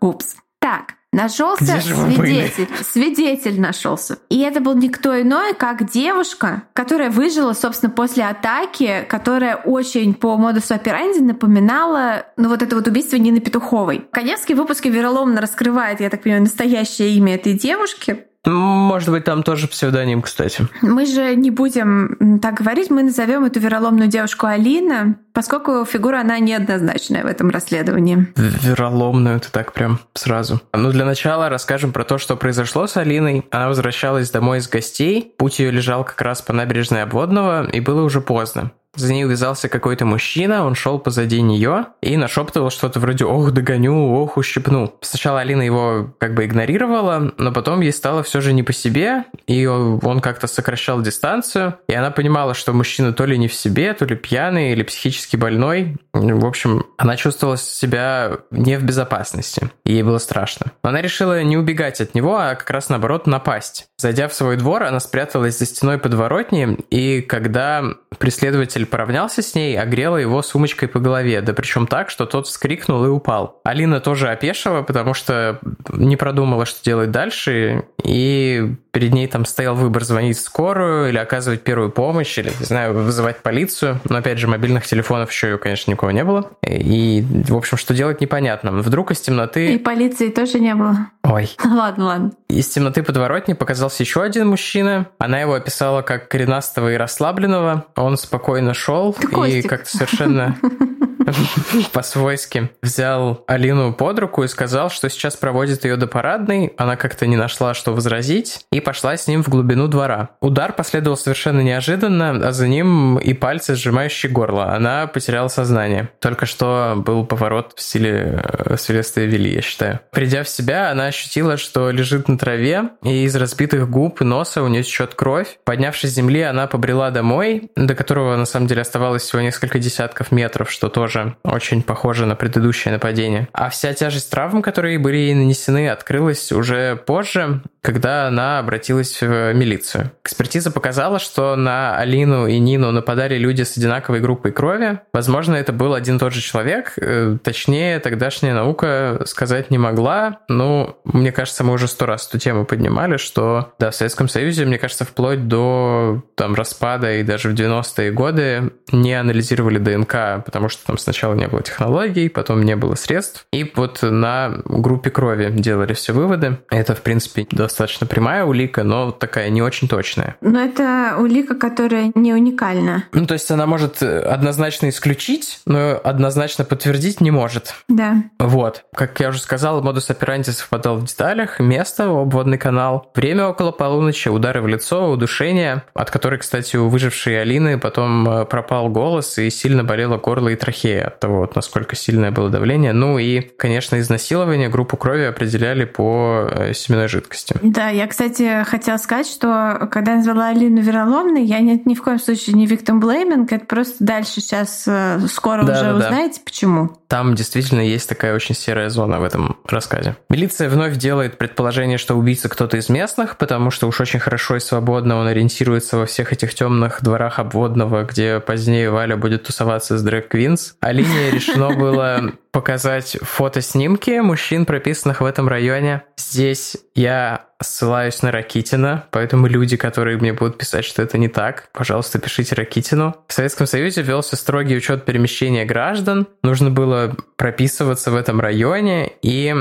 [0.00, 0.36] Упс.
[0.58, 2.68] Так, Нашелся свидетель.
[2.84, 4.18] Свидетель нашелся.
[4.28, 10.36] И это был никто иной, как девушка, которая выжила, собственно, после атаки, которая очень по
[10.36, 14.06] модусу операнди напоминала, ну, вот это вот убийство Нины Петуховой.
[14.12, 18.25] Коневский в выпуске вероломно раскрывает, я так понимаю, настоящее имя этой девушки.
[18.46, 20.66] Может быть, там тоже псевдоним, кстати.
[20.80, 26.38] Мы же не будем так говорить, мы назовем эту вероломную девушку Алина, поскольку фигура она
[26.38, 28.28] неоднозначная в этом расследовании.
[28.36, 30.60] Вероломную, это так прям сразу.
[30.72, 33.44] Ну, для начала расскажем про то, что произошло с Алиной.
[33.50, 38.02] Она возвращалась домой из гостей, путь ее лежал как раз по набережной Обводного, и было
[38.02, 38.70] уже поздно.
[38.96, 44.12] За ней увязался какой-то мужчина, он шел позади нее и нашептывал что-то вроде «Ох, догоню,
[44.14, 44.94] ох, ущипну».
[45.02, 49.24] Сначала Алина его как бы игнорировала, но потом ей стало все же не по себе,
[49.46, 53.92] и он как-то сокращал дистанцию, и она понимала, что мужчина то ли не в себе,
[53.92, 55.96] то ли пьяный, или психически больной.
[56.12, 60.72] В общем, она чувствовала себя не в безопасности, и ей было страшно.
[60.82, 63.86] Но она решила не убегать от него, а как раз наоборот напасть.
[63.98, 67.84] Зайдя в свой двор, она спряталась за стеной подворотни, и когда
[68.18, 73.04] преследователь поравнялся с ней, огрела его сумочкой по голове, да причем так, что тот вскрикнул
[73.04, 73.60] и упал.
[73.64, 75.60] Алина тоже опешила, потому что
[75.92, 81.18] не продумала, что делать дальше, и перед ней там стоял выбор звонить в скорую или
[81.18, 84.00] оказывать первую помощь, или, не знаю, вызывать полицию.
[84.08, 86.52] Но, опять же, мобильных телефонов еще, конечно, никого не было.
[86.66, 88.70] И, в общем, что делать непонятно.
[88.70, 89.74] Вдруг из темноты...
[89.74, 91.10] И полиции тоже не было.
[91.24, 91.50] Ой.
[91.64, 92.30] Ладно, ладно.
[92.48, 95.08] Из темноты подворотни показался еще один мужчина.
[95.18, 97.86] Она его описала как коренастого и расслабленного.
[97.96, 99.16] Он спокойно шел
[99.46, 100.56] и как-то совершенно
[101.92, 106.72] по-свойски взял Алину под руку и сказал, что сейчас проводит ее до парадной.
[106.76, 110.30] Она как-то не нашла, что возразить, и пошла с ним в глубину двора.
[110.40, 114.74] Удар последовал совершенно неожиданно, а за ним и пальцы, сжимающие горло.
[114.74, 116.10] Она потеряла сознание.
[116.20, 120.00] Только что был поворот в стиле э, Селеста Вилли, я считаю.
[120.12, 124.62] Придя в себя, она ощутила, что лежит на траве, и из разбитых губ и носа
[124.62, 125.58] у нее течет кровь.
[125.64, 130.32] Поднявшись с земли, она побрела домой, до которого на самом деле оставалось всего несколько десятков
[130.32, 133.48] метров, что тоже тоже очень похоже на предыдущее нападение.
[133.52, 140.10] А вся тяжесть травм, которые были нанесены, открылась уже позже, когда она обратилась в милицию.
[140.24, 144.98] Экспертиза показала, что на Алину и Нину нападали люди с одинаковой группой крови.
[145.12, 146.94] Возможно, это был один и тот же человек.
[146.96, 150.40] Э, точнее, тогдашняя наука сказать не могла.
[150.48, 154.66] Ну, мне кажется, мы уже сто раз эту тему поднимали, что, да, в Советском Союзе,
[154.66, 160.68] мне кажется, вплоть до там распада и даже в 90-е годы не анализировали ДНК, потому
[160.68, 163.46] что там сначала не было технологий, потом не было средств.
[163.52, 166.58] И вот на группе крови делали все выводы.
[166.68, 170.36] Это, в принципе, достаточно достаточно прямая улика, но такая не очень точная.
[170.40, 173.04] Но это улика, которая не уникальна.
[173.12, 177.74] Ну, то есть она может однозначно исключить, но однозначно подтвердить не может.
[177.88, 178.22] Да.
[178.38, 178.84] Вот.
[178.94, 184.28] Как я уже сказал, модус операнди совпадал в деталях, место, обводный канал, время около полуночи,
[184.30, 189.50] удары в лицо, удушение, от которой, кстати, у выжившей Алины потом э, пропал голос и
[189.50, 192.94] сильно болело горло и трахея от того, вот, насколько сильное было давление.
[192.94, 197.54] Ну и, конечно, изнасилование группу крови определяли по э, семенной жидкости.
[197.66, 202.02] Да, я, кстати, хотела сказать, что когда я назвала Алину вероломной, я ни, ни в
[202.02, 206.36] коем случае не victim blaming, это просто дальше сейчас э, скоро да, уже да, узнаете,
[206.36, 206.42] да.
[206.44, 206.90] почему.
[207.08, 210.16] Там действительно есть такая очень серая зона в этом рассказе.
[210.28, 214.60] Милиция вновь делает предположение, что убийца кто-то из местных, потому что уж очень хорошо и
[214.60, 220.02] свободно он ориентируется во всех этих темных дворах обводного, где позднее Валя будет тусоваться с
[220.02, 220.76] Дрэк Квинс.
[220.80, 226.02] А линия решено было показать фотоснимки мужчин, прописанных в этом районе.
[226.16, 231.68] Здесь я ссылаюсь на Ракитина, поэтому люди, которые мне будут писать, что это не так,
[231.72, 233.16] пожалуйста, пишите Ракитину.
[233.28, 236.26] В Советском Союзе велся строгий учет перемещения граждан.
[236.42, 239.54] Нужно было прописываться в этом районе, и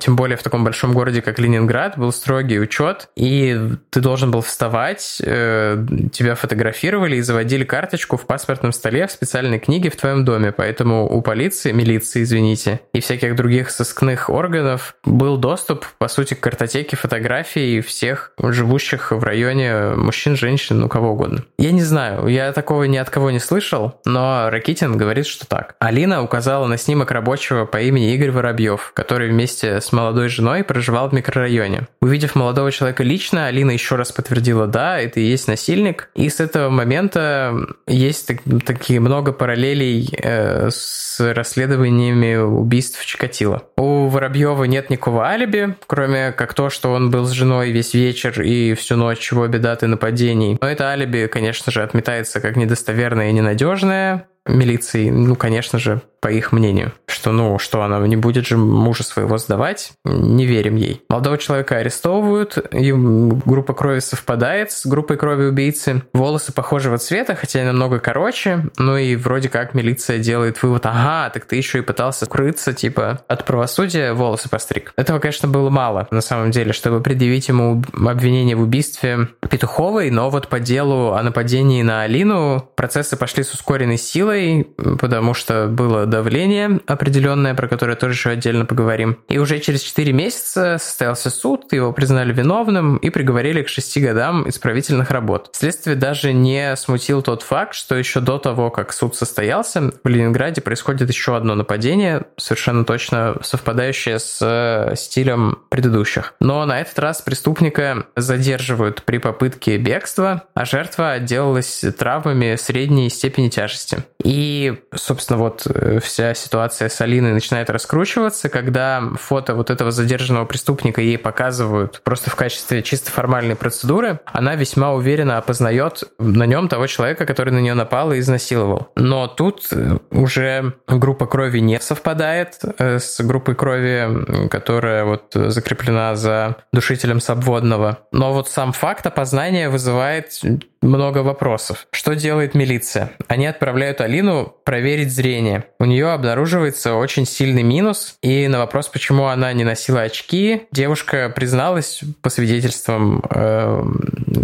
[0.00, 3.58] тем более в таком большом городе, как Ленинград, был строгий учет, и
[3.90, 9.58] ты должен был вставать, э, тебя фотографировали и заводили карточку в паспортном столе в специальной
[9.58, 10.52] книге в твоем доме.
[10.52, 16.40] Поэтому у полиции, милиции, извините, и всяких других сыскных органов был доступ, по сути, к
[16.40, 21.44] картотеке фотографий фотографий всех живущих в районе мужчин, женщин, ну кого угодно.
[21.58, 25.76] Я не знаю, я такого ни от кого не слышал, но Ракитин говорит, что так.
[25.78, 31.08] Алина указала на снимок рабочего по имени Игорь Воробьев, который вместе с молодой женой проживал
[31.08, 31.86] в микрорайоне.
[32.00, 36.10] Увидев молодого человека лично, Алина еще раз подтвердила, да, это и есть насильник.
[36.16, 37.54] И с этого момента
[37.86, 43.62] есть так, такие много параллелей э, с расследованиями убийств Чикатило.
[43.76, 47.92] У Воробьева нет никакого алиби, кроме как то, что он он был с женой весь
[47.92, 50.56] вечер и всю ночь в обе даты нападений.
[50.60, 56.28] Но это алиби, конечно же, отметается как недостоверное и ненадежное милицией, ну, конечно же, по
[56.28, 61.02] их мнению, что, ну, что она не будет же мужа своего сдавать, не верим ей.
[61.10, 66.02] Молодого человека арестовывают, и группа крови совпадает с группой крови убийцы.
[66.14, 71.28] Волосы похожего цвета, хотя и намного короче, ну и вроде как милиция делает вывод, ага,
[71.28, 74.94] так ты еще и пытался скрыться, типа, от правосудия, волосы постриг.
[74.96, 80.30] Этого, конечно, было мало, на самом деле, чтобы предъявить ему обвинение в убийстве Петуховой, но
[80.30, 86.06] вот по делу о нападении на Алину процессы пошли с ускоренной силой, потому что было
[86.14, 89.18] давление определенное, про которое тоже еще отдельно поговорим.
[89.28, 94.48] И уже через 4 месяца состоялся суд, его признали виновным и приговорили к 6 годам
[94.48, 95.50] исправительных работ.
[95.52, 100.60] Следствие даже не смутил тот факт, что еще до того, как суд состоялся, в Ленинграде
[100.60, 106.34] происходит еще одно нападение, совершенно точно совпадающее с э, стилем предыдущих.
[106.38, 113.48] Но на этот раз преступника задерживают при попытке бегства, а жертва отделалась травмами средней степени
[113.48, 114.04] тяжести.
[114.22, 120.44] И, собственно, вот э, вся ситуация с Алиной начинает раскручиваться, когда фото вот этого задержанного
[120.44, 126.68] преступника ей показывают просто в качестве чисто формальной процедуры, она весьма уверенно опознает на нем
[126.68, 128.92] того человека, который на нее напал и изнасиловал.
[128.96, 136.16] Но тут э, уже группа крови не совпадает э, с группой крови, которая вот закреплена
[136.16, 137.98] за душителем сабводного.
[138.12, 140.40] Но вот сам факт опознания вызывает
[140.84, 141.86] много вопросов.
[141.90, 143.12] Что делает милиция?
[143.28, 145.64] Они отправляют Алину проверить зрение.
[145.78, 151.32] У нее обнаруживается очень сильный минус, и на вопрос, почему она не носила очки, девушка
[151.34, 153.82] призналась по свидетельствам э,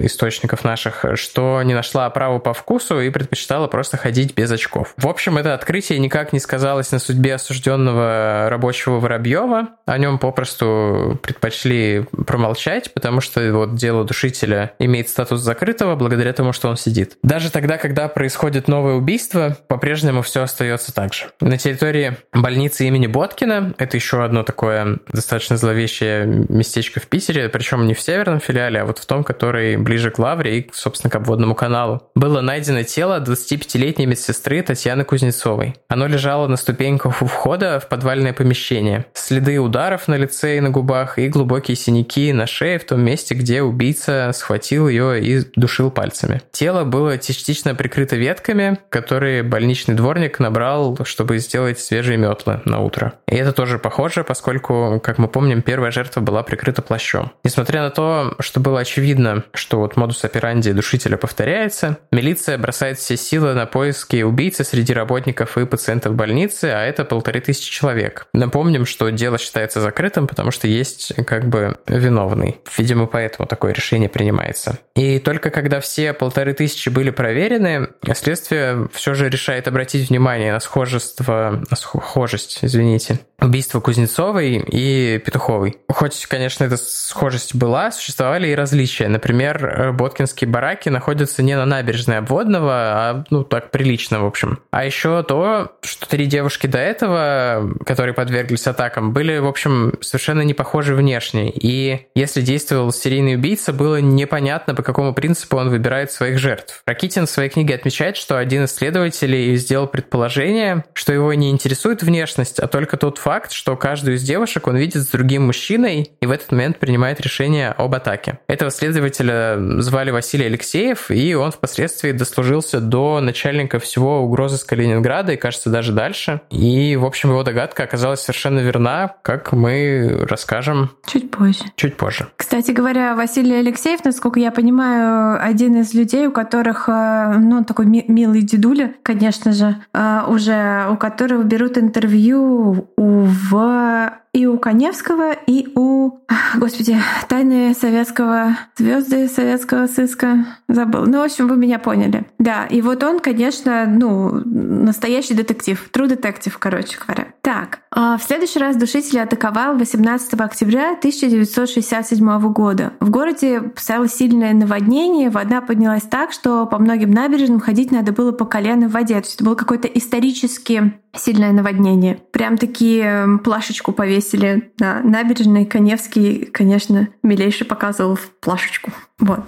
[0.03, 4.94] источников наших, что не нашла оправу по вкусу и предпочитала просто ходить без очков.
[4.96, 9.68] В общем, это открытие никак не сказалось на судьбе осужденного рабочего Воробьева.
[9.87, 16.60] О нем попросту предпочли промолчать, потому что вот дело душителя имеет статус закрытого благодаря благодаря
[16.60, 17.16] что он сидит.
[17.22, 21.26] Даже тогда, когда происходит новое убийство, по-прежнему все остается так же.
[21.40, 27.86] На территории больницы имени Боткина, это еще одно такое достаточно зловещее местечко в Питере, причем
[27.86, 31.16] не в северном филиале, а вот в том, который ближе к Лавре и, собственно, к
[31.16, 35.76] обводному каналу, было найдено тело 25-летней медсестры Татьяны Кузнецовой.
[35.88, 39.06] Оно лежало на ступеньках у входа в подвальное помещение.
[39.14, 43.34] Следы ударов на лице и на губах и глубокие синяки на шее в том месте,
[43.34, 46.42] где убийца схватил ее и душил пальцем пальцами.
[46.52, 53.14] Тело было частично прикрыто ветками, которые больничный дворник набрал, чтобы сделать свежие метлы на утро.
[53.28, 57.33] И это тоже похоже, поскольку, как мы помним, первая жертва была прикрыта плащом.
[57.44, 63.16] Несмотря на то, что было очевидно, что вот модус операнди душителя повторяется, милиция бросает все
[63.16, 68.26] силы на поиски убийцы среди работников и пациентов больницы, а это полторы тысячи человек.
[68.33, 72.59] Напомним, что дело считается закрытым, потому что есть как бы виновный.
[72.76, 74.78] Видимо, поэтому такое решение принимается.
[74.94, 80.60] И только когда все полторы тысячи были проверены, следствие все же решает обратить внимание на
[80.60, 85.78] схожество, на схожесть, извините, убийства Кузнецовой и Петуховой.
[85.88, 89.08] Хоть, конечно, эта схожесть была, существовали и различия.
[89.08, 94.58] Например, боткинские бараки находятся не на набережной обводного, а, ну, так прилично, в общем.
[94.70, 100.42] А еще то, что три девушки до этого, которые подверглись атакам, были, в общем, совершенно
[100.42, 101.50] не похожи внешне.
[101.50, 106.82] И если действовал серийный убийца, было непонятно, по какому принципу он выбирает своих жертв.
[106.86, 112.04] Ракитин в своей книге отмечает, что один из следователей сделал предположение, что его не интересует
[112.04, 116.26] внешность, а только тот факт, что каждую из девушек он видит с другим мужчиной и
[116.26, 118.38] в этот момент принимает решение об атаке.
[118.46, 125.32] Этого следователя звали Василий Алексеев, и он впоследствии дослужился до начальника всего угрозы с Калининграда
[125.32, 126.40] и, кажется, даже дальше.
[126.50, 131.64] И, в общем, его догадка оказалась совершенно верна, как мы расскажем чуть позже.
[131.74, 132.28] Чуть позже.
[132.36, 137.87] Кстати говоря, Василий Алексеев, насколько я понимаю, один из людей, у которых, э, ну, такой
[137.87, 145.68] милый дедуля, конечно же, э, уже у которого берут интервью в и у Коневского, и
[145.74, 146.18] у,
[146.56, 146.96] господи,
[147.28, 151.04] тайны советского, звезды советского сыска, забыл.
[151.04, 152.24] Ну, в общем, вы меня поняли.
[152.38, 157.28] Да, и вот он, конечно, ну, настоящий детектив, true детектив, короче говоря.
[157.42, 162.94] Так, а в следующий раз душитель атаковал 18 октября 1967 года.
[163.00, 168.32] В городе стояло сильное наводнение, вода поднялась так, что по многим набережным ходить надо было
[168.32, 169.14] по колено в воде.
[169.14, 172.19] То есть это было какое-то исторически сильное наводнение.
[172.31, 175.67] Прям такие плашечку повесили на набережной.
[175.67, 178.90] Коневский, конечно, милейший показывал плашечку.
[179.19, 179.40] Вот.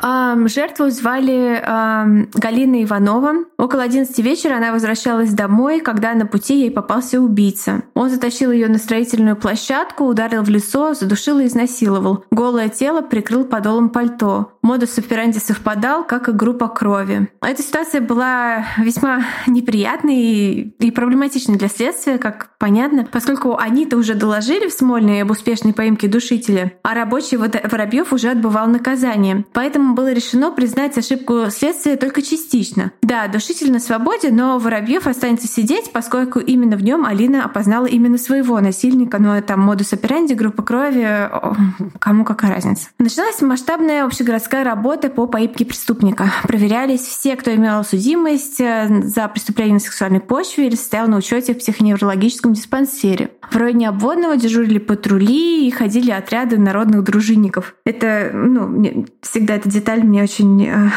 [0.00, 1.62] Жертву звали
[2.34, 3.44] Галина Иванова.
[3.56, 7.82] Около 11 вечера она возвращалась домой, когда на пути ей попался убийца.
[7.94, 12.24] Он затащил ее на строительную площадку, ударил в лицо, задушил и изнасиловал.
[12.30, 14.58] Голое тело прикрыл подолом пальто.
[14.62, 17.30] Модус операнди совпадал, как и группа крови.
[17.40, 24.68] Эта ситуация была весьма неприятной и проблематичной для следствия, как понятно, поскольку они-то уже доложили
[24.68, 29.44] в Смольной об успешной поимке душителя, а рабочий Воробьев уже отбывал наказание.
[29.52, 32.92] Поэтому поэтому было решено признать ошибку следствия только частично.
[33.02, 38.18] Да, душитель на свободе, но Воробьев останется сидеть, поскольку именно в нем Алина опознала именно
[38.18, 41.28] своего насильника, но это модус операнди, группа крови,
[41.98, 42.88] кому какая разница.
[42.98, 46.32] Началась масштабная общегородская работа по поимке преступника.
[46.44, 51.54] Проверялись все, кто имел судимость э, за преступление на сексуальной почве или стоял на учете
[51.54, 53.30] в психоневрологическом диспансере.
[53.50, 57.74] В районе обводного дежурили патрули и ходили отряды народных дружинников.
[57.84, 60.90] Это, ну, всегда это деталь мне очень э,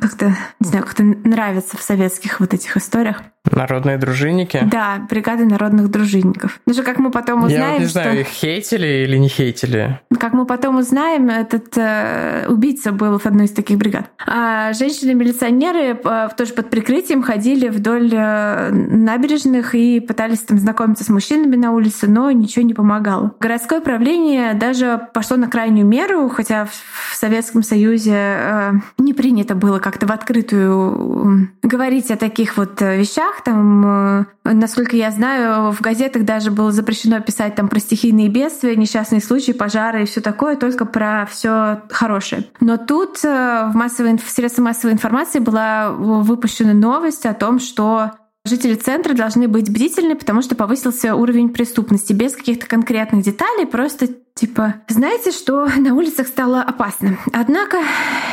[0.00, 3.22] как-то, не знаю, как-то нравится в советских вот этих историях.
[3.50, 4.60] Народные дружинники?
[4.64, 6.60] Да, бригады народных дружинников.
[6.66, 8.20] Даже как мы потом узнаем, Я вот не знаю, что...
[8.20, 10.00] их хейтили или не хейтили.
[10.18, 14.10] Как мы потом узнаем, этот э, убийца был в одной из таких бригад.
[14.26, 21.08] А женщины-милиционеры э, тоже под прикрытием ходили вдоль э, набережных и пытались там знакомиться с
[21.08, 23.32] мужчинами на улице, но ничего не помогало.
[23.40, 29.78] Городское правление даже пошло на крайнюю меру, хотя в Советском Союзе э, не принято было
[29.86, 35.80] как-то в открытую говорить о таких вот э, вещах, там, э, насколько я знаю, в
[35.80, 40.56] газетах даже было запрещено писать там про стихийные бедствия, несчастные случаи, пожары и все такое,
[40.56, 42.46] только про все хорошее.
[42.58, 48.10] Но тут э, в, массовой, в средствах массовой информации была выпущена новость о том, что
[48.48, 52.12] Жители центра должны быть бдительны, потому что повысился уровень преступности.
[52.12, 54.06] Без каких-то конкретных деталей, просто
[54.36, 57.16] Типа, знаете, что на улицах стало опасно.
[57.32, 57.78] Однако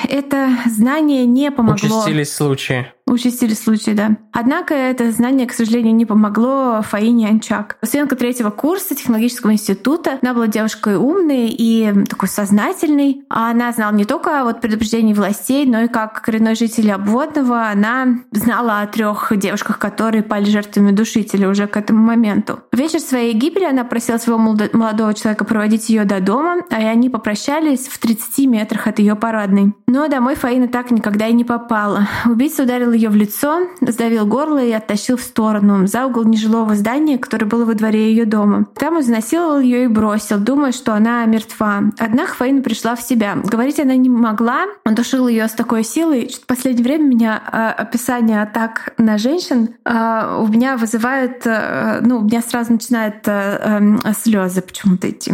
[0.10, 2.02] это знание не помогло.
[2.02, 2.88] Участились случаи.
[3.06, 4.18] Участились случаи, да.
[4.32, 7.78] Однако это знание, к сожалению, не помогло Фаине Анчак.
[7.82, 10.20] Студентка третьего курса технологического института.
[10.22, 13.24] Она была девушкой умной и такой сознательной.
[13.30, 18.08] А она знала не только вот предупреждений властей, но и как коренной житель обводного она
[18.32, 22.60] знала о трех девушках, которые пали жертвами душителя уже к этому моменту.
[22.72, 27.10] В вечер своей гибели она просила своего молодого человека проводить ее до дома, и они
[27.10, 29.74] попрощались в 30 метрах от ее парадной.
[29.88, 32.08] Но домой Фаина так никогда и не попала.
[32.26, 37.18] Убийца ударил ее в лицо, сдавил горло и оттащил в сторону, за угол нежилого здания,
[37.18, 38.66] которое было во дворе ее дома.
[38.76, 41.84] Там изнасиловал ее и бросил, думая, что она мертва.
[42.00, 43.36] Однако Фаина пришла в себя.
[43.36, 44.66] Говорить она не могла.
[44.86, 46.30] Он душил ее с такой силой.
[46.30, 52.18] В последнее время меня э, описание атак на женщин э, у меня вызывает, э, ну,
[52.18, 55.34] у меня сразу начинает э, э, слезы почему-то идти.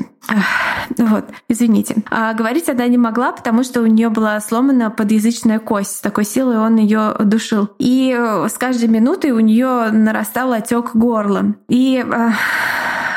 [0.97, 2.03] Вот, извините.
[2.09, 5.97] А говорить она не могла, потому что у нее была сломана подъязычная кость.
[5.97, 7.69] С такой силой он ее душил.
[7.79, 11.55] И э, с каждой минутой у нее нарастал отек горла.
[11.67, 12.03] И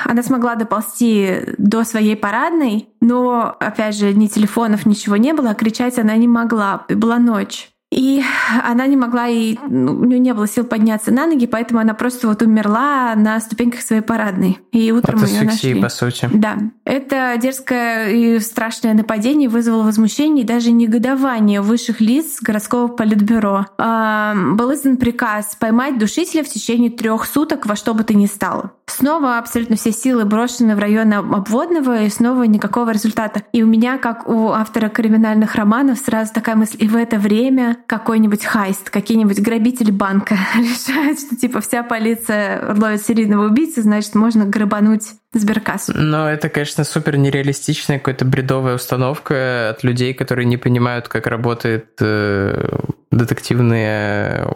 [0.05, 5.55] она смогла доползти до своей парадной, но, опять же, ни телефонов, ничего не было, а
[5.55, 6.85] кричать она не могла.
[6.89, 7.71] Была ночь.
[7.93, 8.23] И
[8.65, 11.93] она не могла, и ну, у нее не было сил подняться на ноги, поэтому она
[11.93, 14.59] просто вот умерла на ступеньках своей парадной.
[14.73, 15.75] И утром Это ее нашли.
[15.75, 16.27] по сути.
[16.33, 16.57] Да.
[16.87, 23.67] Это дерзкое и страшное нападение вызвало возмущение и даже негодование высших лиц городского политбюро.
[23.77, 28.25] А, был издан приказ поймать душителя в течение трех суток во что бы то ни
[28.25, 28.73] стало.
[28.87, 33.43] Снова абсолютно все силы брошены в район обводного, и снова никакого результата.
[33.53, 37.79] И у меня, как у автора криминальных романов, сразу такая мысль, и в это время
[37.87, 44.45] какой-нибудь хайст, какие-нибудь грабители банка решают, что типа вся полиция ловит серийного убийцу, значит, можно
[44.45, 45.05] грабануть
[45.35, 45.93] сберкассу.
[45.97, 51.87] Но это, конечно, супер нереалистичная какая-то бредовая установка от людей, которые не понимают, как работает
[52.01, 52.79] э,
[53.11, 54.47] детективные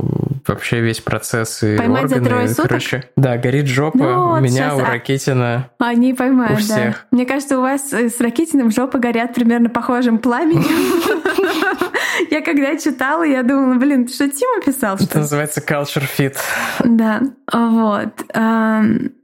[0.46, 2.22] вообще весь процесс и Поймать органы.
[2.24, 2.66] за трое суток?
[2.68, 5.70] Короче, да, горит жопа Ну, у вот меня, сейчас, у а- Ракетина.
[5.78, 6.60] Они поймают, У да.
[6.62, 7.06] всех.
[7.10, 10.64] Мне кажется, у вас э, с Ракитиным жопы горят примерно похожим пламенем.
[12.30, 15.20] Я когда читала, я думала, блин, ты что, Тима писал, что Это ли?
[15.22, 16.36] называется culture fit.
[16.84, 17.20] Да,
[17.52, 18.24] вот.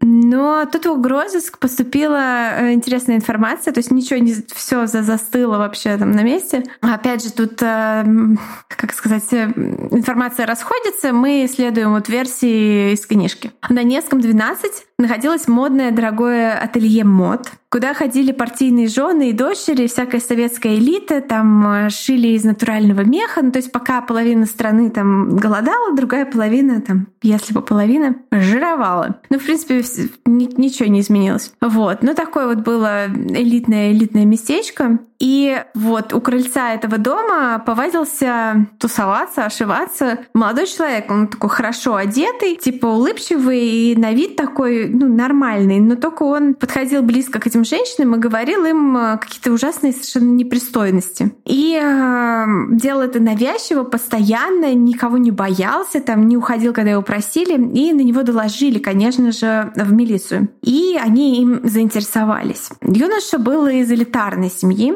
[0.03, 5.97] Но тут в угрозыск поступила э, интересная информация, то есть ничего не все застыло вообще
[5.97, 6.65] там на месте.
[6.81, 8.39] Опять же, тут, эм,
[8.69, 9.45] как сказать, э,
[9.93, 13.53] информация расходится, мы исследуем вот версии из книжки.
[13.69, 20.21] На Невском 12 находилось модное дорогое ателье мод, куда ходили партийные жены и дочери, всякая
[20.21, 25.37] советская элита, там э, шили из натурального меха, ну то есть пока половина страны там
[25.37, 29.21] голодала, другая половина там, если бы половина, жировала.
[29.31, 29.83] Ну, в принципе,
[30.27, 31.53] ни- ничего не изменилось.
[31.61, 34.99] Вот, ну такое вот было элитное-элитное местечко.
[35.23, 41.09] И вот у крыльца этого дома повадился тусоваться, ошиваться молодой человек.
[41.13, 45.79] Он такой хорошо одетый, типа улыбчивый и на вид такой, ну, нормальный.
[45.79, 50.33] Но только он подходил близко к этим женщинам и говорил им э, какие-то ужасные совершенно
[50.33, 51.33] непристойности.
[51.45, 57.55] И э, делал это навязчиво, постоянно, никого не боялся, там не уходил, когда его просили,
[57.55, 60.49] и на него доложили, конечно же, в милицию.
[60.63, 62.71] И они им заинтересовались.
[62.83, 64.95] Юноша был из элитарной семьи,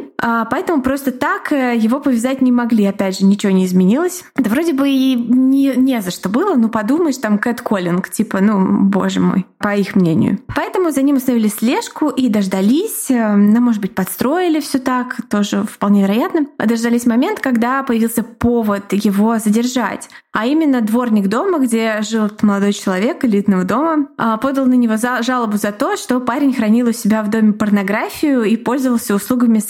[0.51, 2.85] поэтому просто так э, его повязать не могли.
[2.85, 4.24] Опять же, ничего не изменилось.
[4.35, 8.83] Да вроде бы и не, не за что было, ну подумаешь, там кэт-коллинг, типа, ну,
[8.83, 10.41] боже мой, по их мнению.
[10.55, 15.62] Поэтому за ним установили слежку и дождались, э, ну, может быть, подстроили все так, тоже
[15.62, 16.47] вполне вероятно.
[16.59, 20.09] Дождались момент, когда появился повод его задержать.
[20.33, 25.57] А именно дворник дома, где жил молодой человек элитного дома, а, подал на него жалобу
[25.57, 29.61] за то, что парень хранил у себя в доме порнографию и пользовался услугами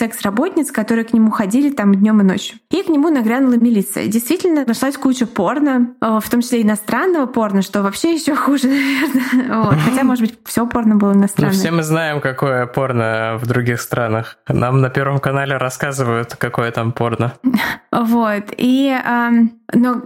[0.47, 2.59] секс-работниц, которые к нему ходили там днем и ночью.
[2.70, 4.07] И к нему нагрянула милиция.
[4.07, 9.62] Действительно, нашлась куча порно, э, в том числе иностранного порно, что вообще еще хуже, наверное.
[9.64, 9.76] Вот.
[9.84, 11.55] Хотя, может быть, все порно было Ну, иностранное.
[11.55, 14.38] все мы знаем, какое порно в других странах.
[14.49, 17.34] Нам на Первом канале рассказывают, какое там порно.
[17.92, 18.53] Вот.
[18.59, 20.03] И, ам, но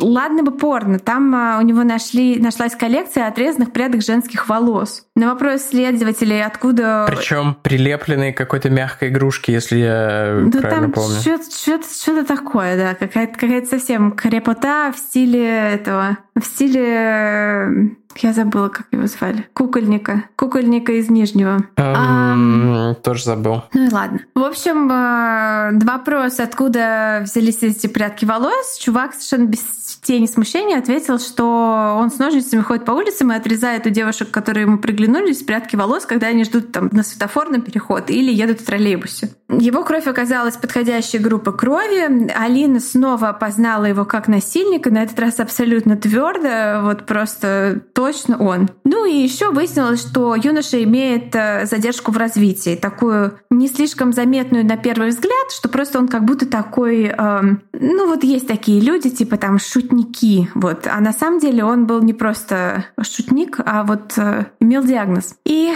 [0.00, 1.00] ладно бы порно.
[1.00, 5.04] Там а, у него нашли, нашлась коллекция отрезанных прядок женских волос.
[5.16, 7.06] На вопрос следователей, откуда...
[7.08, 9.10] Причем прилепленные какой-то мягкой
[9.48, 11.20] игрушке, если я Да правильно там помню.
[11.20, 17.88] что-то, что-то, что-то такое, да, какая-то, какая-то совсем крепота в стиле этого, в стиле, э,
[18.20, 21.58] я забыла, как его звали, кукольника, кукольника из Нижнего.
[21.76, 23.62] Эм, Тоже забыл.
[23.72, 24.20] Ну и ладно.
[24.34, 29.60] В общем, э, вопрос, откуда взялись эти прядки волос, чувак совершенно без
[30.02, 34.62] тени смущения ответил, что он с ножницами ходит по улицам и отрезает у девушек, которые
[34.62, 39.30] ему приглянулись, прядки волос, когда они ждут там на светофорном переход или едут в троллейбусе.
[39.50, 42.30] Его кровь оказалась подходящей группы крови.
[42.32, 48.68] Алина снова опознала его как насильника, на этот раз абсолютно твердо, вот просто точно он.
[48.84, 54.66] Ну и еще выяснилось, что юноша имеет э, задержку в развитии, такую не слишком заметную
[54.66, 57.40] на первый взгляд, что просто он как будто такой, э,
[57.72, 60.86] ну вот есть такие люди, типа там шутники, вот.
[60.86, 65.36] А на самом деле он был не просто шутник, а вот э, имел диагноз.
[65.46, 65.72] И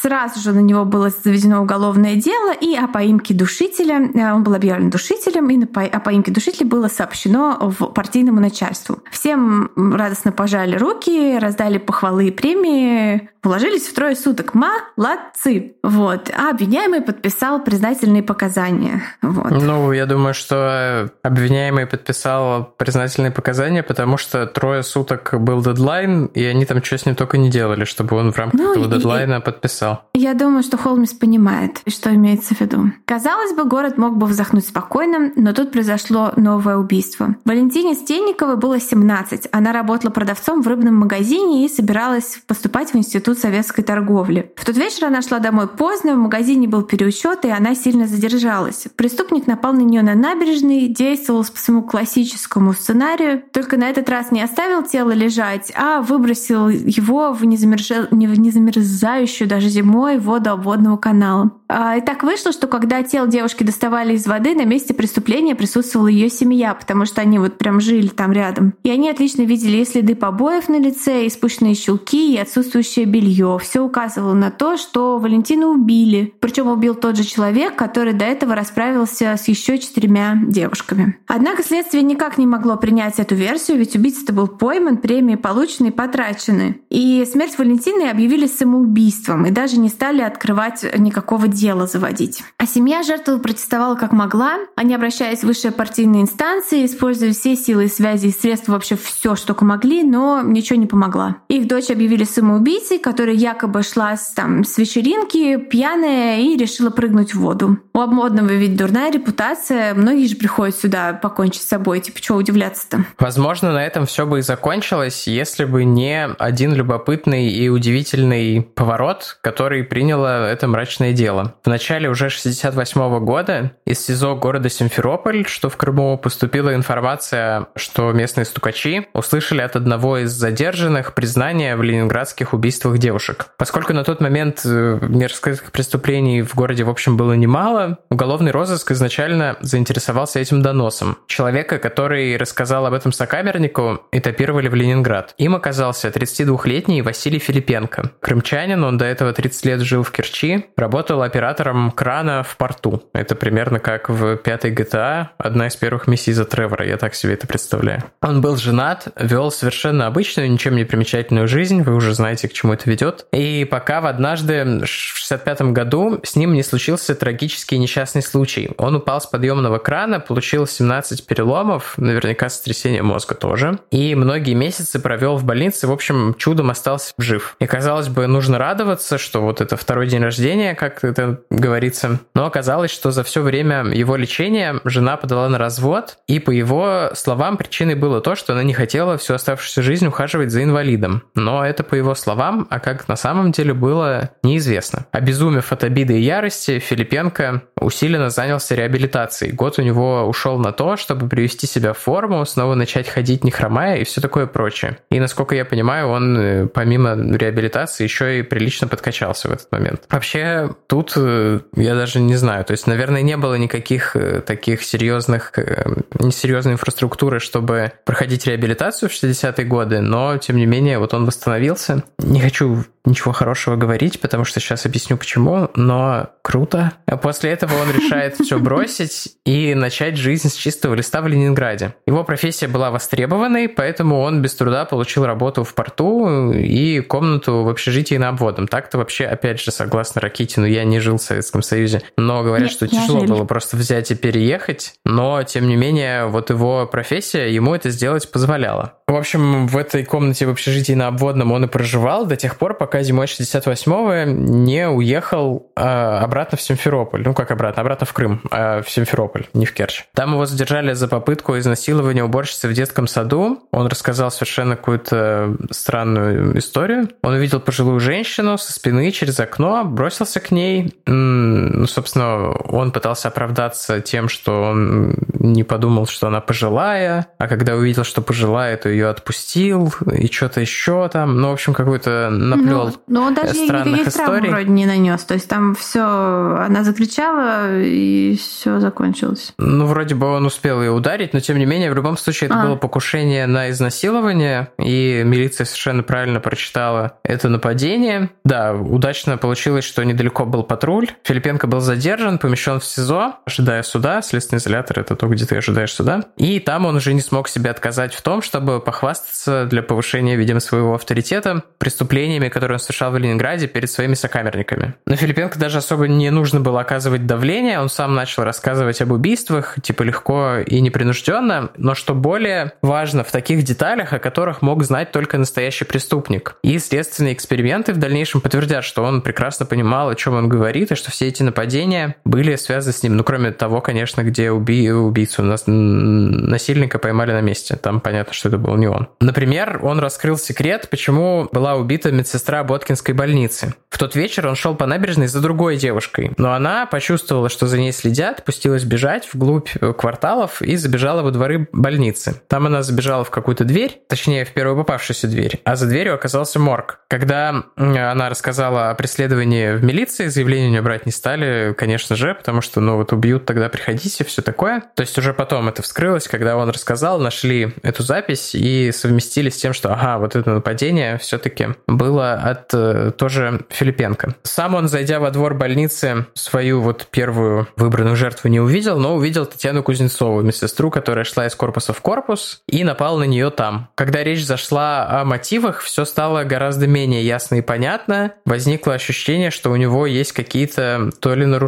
[0.00, 4.10] сразу же на него было заведено уголовное дело и о поимке душителя.
[4.14, 8.98] Э, он был объявлен душителем, и о поимке душителя было сообщено в партийному начальству.
[9.10, 14.52] Всем радостно пожали руки, раздали похвалы и премии, Уложились в трое суток.
[14.54, 15.74] Молодцы!
[15.82, 16.30] Вот.
[16.30, 19.02] А обвиняемый подписал признательные показания.
[19.20, 19.50] Вот.
[19.50, 26.44] Ну, я думаю, что обвиняемый подписал признательные показания, потому что трое суток был дедлайн, и
[26.44, 29.36] они там что с ним только не делали, чтобы он в рамках ну, этого дедлайна
[29.36, 30.04] и, подписал.
[30.14, 32.91] Я думаю, что Холмс понимает, что имеется в виду.
[33.04, 37.36] Казалось бы, город мог бы вздохнуть спокойно, но тут произошло новое убийство.
[37.44, 39.48] Валентине Стенниковой было 17.
[39.52, 44.52] Она работала продавцом в рыбном магазине и собиралась поступать в институт Институт советской торговли.
[44.56, 48.86] В тот вечер она шла домой поздно, в магазине был переучет, и она сильно задержалась.
[48.96, 54.32] Преступник напал на нее на набережной, действовал по своему классическому сценарию, только на этот раз
[54.32, 58.08] не оставил тело лежать, а выбросил его в, незамерж...
[58.10, 61.52] в незамерзающую даже зимой воду обводного канала.
[61.68, 66.08] А, и так вышло, что когда тело девушки доставали из воды, на месте преступления присутствовала
[66.08, 68.74] ее семья, потому что они вот прям жили там рядом.
[68.82, 73.58] И они отлично видели и следы побоев на лице, и спущенные щелки, и отсутствующее белье.
[73.60, 76.34] Все указывало на то, что Валентину убили.
[76.40, 81.16] Причем убил тот же человек, который до этого расправился с еще четырьмя девушками.
[81.26, 85.90] Однако следствие никак не могло принять эту версию, ведь убийца был пойман, премии получены и
[85.90, 86.80] потрачены.
[86.90, 92.42] И смерть Валентины объявили самоубийством и даже не стали открывать никакого дела заводить.
[92.58, 94.58] А семья жертвы протестовала как могла.
[94.76, 99.54] Они обращались в высшие партийные инстанции, использовали все силы, связи и средства, вообще все, что
[99.62, 101.36] могли, но ничего не помогла.
[101.48, 107.34] Их дочь объявили самоубийцей, которая якобы шла с, там, с вечеринки, пьяная, и решила прыгнуть
[107.34, 107.78] в воду.
[107.94, 113.04] У обмодного ведь дурная репутация, многие же приходят сюда покончить с собой, типа, чего удивляться-то?
[113.18, 119.38] Возможно, на этом все бы и закончилось, если бы не один любопытный и удивительный поворот,
[119.42, 121.54] который приняло это мрачное дело.
[121.62, 122.28] В начале уже
[122.62, 129.62] 68 года из СИЗО города Симферополь, что в Крыму, поступила информация, что местные стукачи услышали
[129.62, 133.48] от одного из задержанных признание в ленинградских убийствах девушек.
[133.58, 138.92] Поскольку на тот момент э, мерзких преступлений в городе, в общем, было немало, уголовный розыск
[138.92, 141.18] изначально заинтересовался этим доносом.
[141.26, 145.34] Человека, который рассказал об этом сокамернику, этапировали в Ленинград.
[145.36, 148.12] Им оказался 32-летний Василий Филипенко.
[148.20, 153.02] Крымчанин, он до этого 30 лет жил в Керчи, работал оператором крана в порту.
[153.12, 157.34] Это примерно как в пятой GTA, одна из первых миссий за Тревора, я так себе
[157.34, 158.04] это представляю.
[158.20, 162.74] Он был женат, вел совершенно обычную, ничем не примечательную жизнь, вы уже знаете, к чему
[162.74, 163.26] это ведет.
[163.32, 168.70] И пока в однажды в 65 году с ним не случился трагический несчастный случай.
[168.76, 175.00] Он упал с подъемного крана, получил 17 переломов, наверняка сотрясение мозга тоже, и многие месяцы
[175.00, 177.56] провел в больнице, в общем, чудом остался жив.
[177.58, 182.20] И казалось бы, нужно радоваться, что вот это второй день рождения, как это говорится.
[182.34, 187.10] Но оказалось, что за все время его лечения жена подала на развод, и по его
[187.14, 191.22] словам причиной было то, что она не хотела всю оставшуюся жизнь ухаживать за инвалидом.
[191.34, 195.06] Но это по его словам, а как на самом деле было, неизвестно.
[195.12, 199.52] Обезумев от обиды и ярости, Филипенко усиленно занялся реабилитацией.
[199.52, 203.50] Год у него ушел на то, чтобы привести себя в форму, снова начать ходить не
[203.50, 204.98] хромая и все такое прочее.
[205.10, 210.02] И насколько я понимаю, он э, помимо реабилитации еще и прилично подкачался в этот момент.
[210.10, 212.64] Вообще, тут Э, я даже не знаю.
[212.64, 219.08] То есть, наверное, не было никаких э, таких серьезных, э, несерьезной инфраструктуры, чтобы проходить реабилитацию
[219.08, 222.04] в 60-е годы, но, тем не менее, вот он восстановился.
[222.18, 226.92] Не хочу ничего хорошего говорить, потому что сейчас объясню почему, но круто.
[227.06, 231.94] А после этого он решает все бросить и начать жизнь с чистого листа в Ленинграде.
[232.06, 237.68] Его профессия была востребованной, поэтому он без труда получил работу в порту и комнату в
[237.68, 238.68] общежитии на обводом.
[238.68, 242.72] Так-то вообще, опять же, согласно Ракитину, я не жил в Советском Союзе, но говорят, Нет,
[242.72, 243.30] что тяжело жили.
[243.30, 248.30] было просто взять и переехать, но, тем не менее, вот его профессия ему это сделать
[248.30, 248.94] позволяла.
[249.06, 252.74] В общем, в этой комнате в общежитии на обводном он и проживал до тех пор,
[252.74, 257.22] пока зимой 68-го не уехал а, обратно в Симферополь.
[257.22, 257.82] Ну, как обратно?
[257.82, 260.04] Обратно в Крым, а в Симферополь, не в Керчь.
[260.14, 263.68] Там его задержали за попытку изнасилования уборщицы в детском саду.
[263.70, 267.10] Он рассказал совершенно какую-то странную историю.
[267.22, 270.94] Он увидел пожилую женщину со спины через окно, бросился к ней.
[271.06, 277.76] Ну, собственно, он пытался оправдаться тем, что он не подумал, что она пожилая, а когда
[277.76, 281.40] увидел, что пожилая, то ее отпустил, и что-то еще там.
[281.40, 284.50] Ну, в общем, какой-то наплел ну, но он даже странных историй.
[284.50, 285.22] вроде не нанес.
[285.22, 289.54] То есть там все, она закричала, и все закончилось.
[289.58, 292.60] Ну, вроде бы он успел ее ударить, но тем не менее, в любом случае, это
[292.60, 292.66] а.
[292.66, 298.30] было покушение на изнасилование, и милиция совершенно правильно прочитала это нападение.
[298.44, 301.08] Да, удачно получилось, что недалеко был патруль.
[301.22, 304.22] Филипенко был задержан, помещен в СИЗО, ожидая суда.
[304.22, 306.24] Следственный изолятор— это то, где ты ожидаешь суда.
[306.38, 310.60] И там он уже не смог себе отказать в том, чтобы похвастаться для повышения, видимо,
[310.60, 314.94] своего авторитета преступлениями, которые он совершал в Ленинграде перед своими сокамерниками.
[315.06, 319.76] На Филипенко даже особо не нужно было оказывать давление, он сам начал рассказывать об убийствах,
[319.82, 325.12] типа легко и непринужденно, но что более важно, в таких деталях, о которых мог знать
[325.12, 326.56] только настоящий преступник.
[326.62, 330.94] И следственные эксперименты в дальнейшем подтвердят, что он прекрасно понимал, о чем он говорит, и
[330.94, 331.81] что все эти нападения
[332.24, 333.16] были связаны с ним.
[333.16, 337.76] Ну, кроме того, конечно, где уби убийцу, нас насильника поймали на месте.
[337.76, 339.08] Там понятно, что это был не он.
[339.20, 343.74] Например, он раскрыл секрет, почему была убита медсестра Боткинской больницы.
[343.90, 347.78] В тот вечер он шел по набережной за другой девушкой, но она почувствовала, что за
[347.78, 352.40] ней следят, пустилась бежать вглубь э, кварталов и забежала во дворы больницы.
[352.48, 356.58] Там она забежала в какую-то дверь, точнее, в первую попавшуюся дверь, а за дверью оказался
[356.58, 357.00] морг.
[357.08, 362.34] Когда она рассказала о преследовании в милиции, заявление у нее брать не стали, конечно же,
[362.34, 364.82] потому что, ну, вот убьют, тогда приходите, все такое.
[364.94, 369.56] То есть уже потом это вскрылось, когда он рассказал, нашли эту запись и совместили с
[369.56, 374.34] тем, что, ага, вот это нападение все-таки было от э, тоже Филипенко.
[374.42, 379.46] Сам он, зайдя во двор больницы, свою вот первую выбранную жертву не увидел, но увидел
[379.46, 383.88] Татьяну Кузнецову, медсестру, которая шла из корпуса в корпус, и напал на нее там.
[383.94, 388.34] Когда речь зашла о мотивах, все стало гораздо менее ясно и понятно.
[388.44, 391.61] Возникло ощущение, что у него есть какие-то то ли нарушения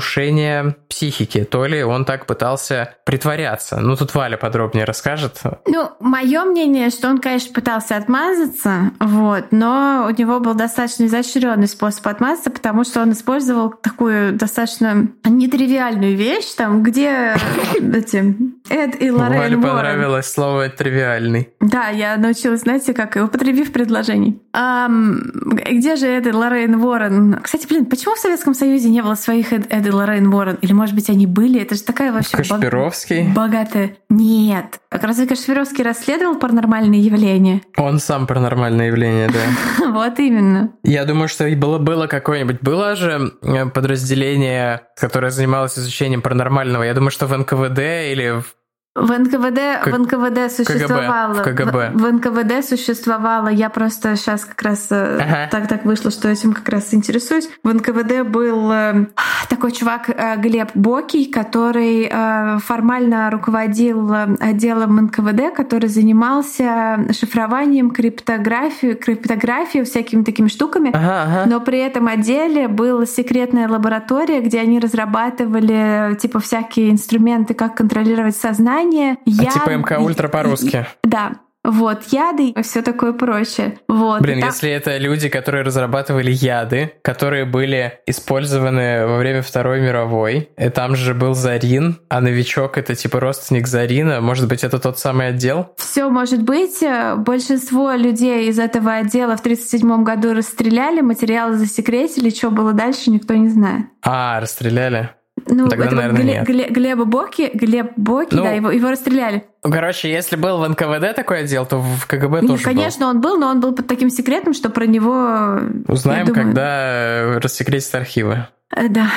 [0.88, 3.80] психики, то ли он так пытался притворяться.
[3.80, 5.40] Ну, тут Валя подробнее расскажет.
[5.66, 11.68] Ну, мое мнение, что он, конечно, пытался отмазаться, вот, но у него был достаточно изощренный
[11.68, 17.36] способ отмазаться, потому что он использовал такую достаточно нетривиальную вещь, там, где
[17.74, 18.36] эти
[18.70, 21.50] Эд и Лорен Вале понравилось слово «тривиальный».
[21.60, 24.40] Да, я научилась, знаете, как употребив предложений.
[24.52, 27.40] Где же Эд и Лорен Уоррен?
[27.42, 30.54] Кстати, блин, почему в Советском Союзе не было своих Эд, Эд и Лорен Уоррен?
[30.62, 31.60] Или, может быть, они были?
[31.60, 32.36] Это же такая вообще...
[32.36, 33.32] Кашпировский?
[33.32, 33.96] Богатая.
[34.08, 34.78] Нет.
[34.88, 37.60] Как раз и Кашпировский расследовал паранормальные явления.
[37.76, 39.90] Он сам паранормальное явление, да.
[39.90, 40.74] Вот именно.
[40.84, 42.58] Я думаю, что было, было какое-нибудь...
[42.60, 46.84] Было же э, подразделение, которое занималось изучением паранормального.
[46.84, 47.80] Я думаю, что в НКВД
[48.12, 48.54] или в
[48.94, 49.92] в НКВД, как...
[49.92, 51.42] в НКВД существовало.
[51.42, 51.98] КГБ, в.
[51.98, 53.48] В, в НКВД существовало.
[53.48, 55.48] Я просто сейчас как раз э, ага.
[55.50, 57.48] так так вышло, что этим как раз интересуюсь.
[57.64, 59.06] В НКВД был э,
[59.48, 67.90] такой чувак э, Глеб Бокий, который э, формально руководил э, отделом НКВД, который занимался шифрованием,
[67.90, 70.90] криптографией, криптографией, всякими такими штуками.
[70.94, 71.50] Ага, ага.
[71.50, 78.36] Но при этом отделе была секретная лаборатория, где они разрабатывали типа всякие инструменты, как контролировать
[78.36, 79.48] сознание питание, яд...
[79.48, 80.86] А типа МК Ультра по-русски.
[81.02, 81.32] Да,
[81.62, 83.78] вот, яды и все такое прочее.
[83.88, 84.20] Вот.
[84.20, 84.50] Блин, так...
[84.50, 90.94] если это люди, которые разрабатывали яды, которые были использованы во время Второй мировой, и там
[90.94, 95.72] же был Зарин, а новичок это типа родственник Зарина, может быть, это тот самый отдел?
[95.78, 96.84] Все может быть.
[97.16, 103.32] Большинство людей из этого отдела в 1937 году расстреляли, материалы засекретили, что было дальше, никто
[103.34, 103.86] не знает.
[104.02, 105.10] А, расстреляли?
[105.46, 106.70] Ну, Тогда, это наверное, Глеб, нет.
[106.72, 109.44] Глеба Боки, Глеб Боки, ну, да, его, его расстреляли.
[109.62, 113.10] Короче, если был в НКВД такой отдел, то в КГБ Нет, тоже Конечно, был.
[113.10, 115.58] он был, но он был под таким секретом, что про него...
[115.88, 116.44] Узнаем, думаю...
[116.44, 118.46] когда рассекретят архивы.
[118.74, 119.10] Э, да,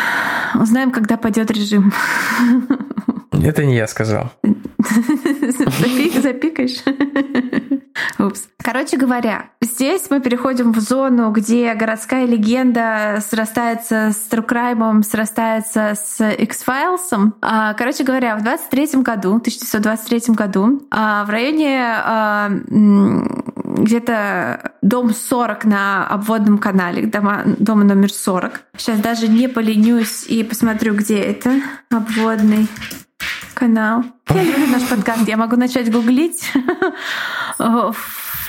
[0.55, 1.93] узнаем, когда пойдет режим.
[3.31, 4.31] Это не я сказал.
[6.21, 6.83] Запикаешь?
[8.63, 16.21] Короче говоря, здесь мы переходим в зону, где городская легенда срастается с Crime, срастается с
[16.21, 17.31] X-Files.
[17.41, 22.51] А, короче говоря, в 23 году, 1923 году, а, в районе а,
[23.77, 28.61] где-то дом 40 на обводном канале, дома, дома номер 40.
[28.75, 32.67] Сейчас даже не поленюсь и посмотрю, где это обводный
[33.57, 34.03] канал.
[34.29, 36.51] Я люблю наш подкаст, я могу начать гуглить.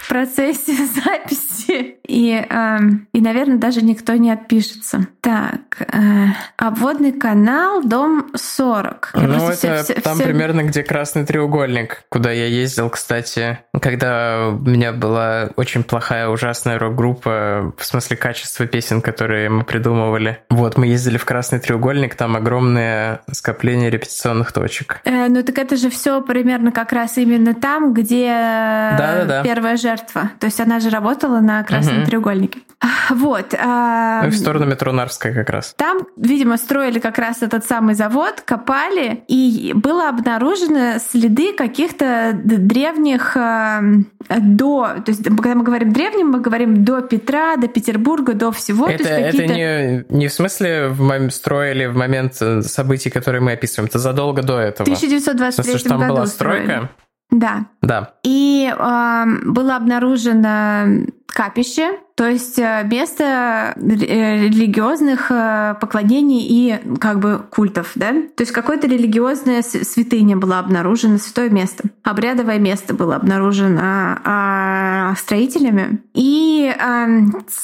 [0.08, 0.72] процессе
[1.04, 1.98] записи.
[2.08, 2.78] И, э,
[3.12, 5.06] и, наверное, даже никто не отпишется.
[5.20, 9.10] Так, э, обводный канал, дом 40.
[9.14, 10.24] Я ну, это все, все, там все...
[10.24, 16.78] примерно, где красный треугольник, куда я ездил, кстати, когда у меня была очень плохая, ужасная
[16.78, 20.38] рок-группа, в смысле качества песен, которые мы придумывали.
[20.48, 25.00] Вот, мы ездили в красный треугольник, там огромное скопление репетиционных точек.
[25.04, 29.42] Э, ну, так это же все примерно как раз именно там, где да, да, да.
[29.42, 29.97] первая жертва.
[30.06, 32.06] То есть она же работала на красном угу.
[32.06, 32.60] треугольнике.
[33.10, 33.54] Вот.
[33.58, 34.22] А...
[34.24, 35.74] Ну, в сторону метро Нарвская как раз.
[35.76, 43.36] Там, видимо, строили как раз этот самый завод, копали, и было обнаружено следы каких-то древних
[43.36, 43.80] э,
[44.28, 44.96] до...
[45.04, 48.86] То есть, когда мы говорим древним, мы говорим до Петра, до Петербурга, до всего.
[48.86, 53.88] Это, это не, не в смысле в момент строили в момент событий, которые мы описываем,
[53.88, 54.84] это задолго до этого.
[54.84, 56.64] В 1923 смысле, что там году была стройка?
[56.64, 56.88] Строили.
[57.30, 57.66] Да.
[57.82, 58.14] Да.
[58.22, 67.20] И э, было обнаружено капище, то есть э, место э, религиозных э, поклонений и как
[67.20, 68.12] бы культов, да?
[68.12, 76.00] То есть какое-то религиозное святыня было обнаружено, святое место, обрядовое место было обнаружено а, строителями.
[76.14, 77.06] И а,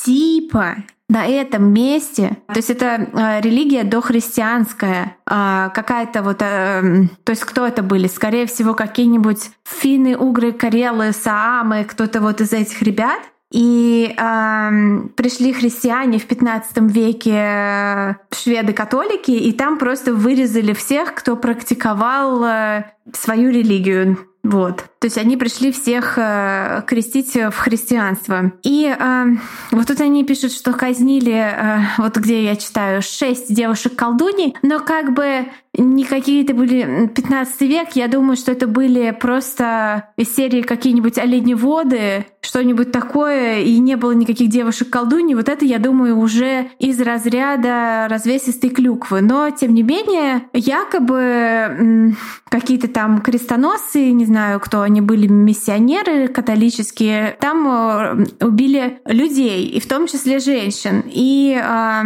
[0.05, 0.77] типа
[1.09, 7.45] на этом месте, то есть это э, религия дохристианская, э, какая-то вот, э, то есть
[7.45, 8.09] кто это были?
[8.09, 13.21] Скорее всего, какие-нибудь финны, угры, карелы, саамы, кто-то вот из этих ребят.
[13.55, 22.45] И э, пришли христиане в 15 веке шведы-католики, и там просто вырезали всех, кто практиковал
[22.45, 24.19] э, свою религию.
[24.43, 24.85] Вот.
[24.99, 28.53] То есть они пришли всех э, крестить в христианство.
[28.65, 29.25] И э,
[29.71, 35.15] вот тут они пишут, что казнили, э, вот где я читаю, шесть девушек-колдуней, но как
[35.15, 35.47] бы
[35.77, 42.27] не какие-то были 15 век, я думаю, что это были просто из серии какие-нибудь оленеводы,
[42.41, 45.35] что-нибудь такое, и не было никаких девушек-колдуней.
[45.35, 49.21] Вот это, я думаю, уже из разряда развесистой клюквы.
[49.21, 52.15] Но, тем не менее, якобы
[52.49, 59.81] какие-то там крестоносцы, не знаю, кто они были миссионеры католические, там э, убили людей, и
[59.81, 61.03] в том числе женщин.
[61.07, 62.03] И э,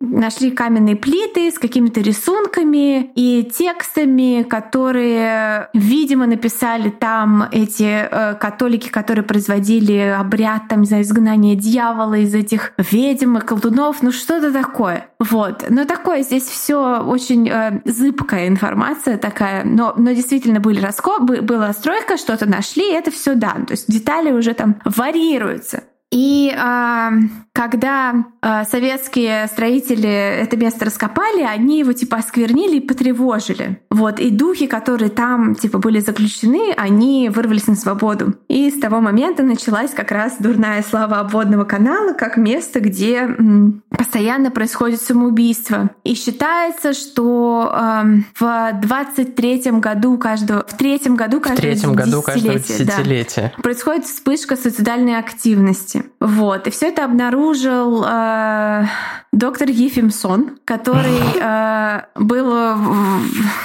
[0.00, 8.88] нашли каменные плиты с какими-то рисунками и текстами, которые, видимо, написали там эти э, католики,
[8.88, 14.52] которые производили обряд, там, не знаю, изгнания дьявола из этих ведьм и колдунов, ну что-то
[14.52, 15.06] такое.
[15.18, 15.64] Вот.
[15.68, 21.72] Но такое здесь все очень э, зыбкая информация такая, но, но действительно были раскопы, была
[21.72, 23.52] стройка, что-то нашли, это все да.
[23.66, 25.84] То есть детали уже там варьируются.
[26.12, 27.10] И э,
[27.54, 33.80] когда э, советские строители это место раскопали, они его типа осквернили и потревожили.
[33.90, 38.34] Вот, и духи, которые там типа были заключены, они вырвались на свободу.
[38.48, 43.82] И с того момента началась как раз дурная слава обводного канала как место, где м,
[43.90, 45.90] постоянно происходит самоубийство.
[46.04, 48.04] И считается, что э,
[48.34, 54.04] в 23-м году каждого, в третьем году каждого, в третьем году каждого десятилетия да, происходит
[54.04, 56.01] вспышка суицидальной активности.
[56.20, 56.66] Вот.
[56.66, 58.84] И все это обнаружил э,
[59.32, 62.76] доктор Ефимсон, который э, был,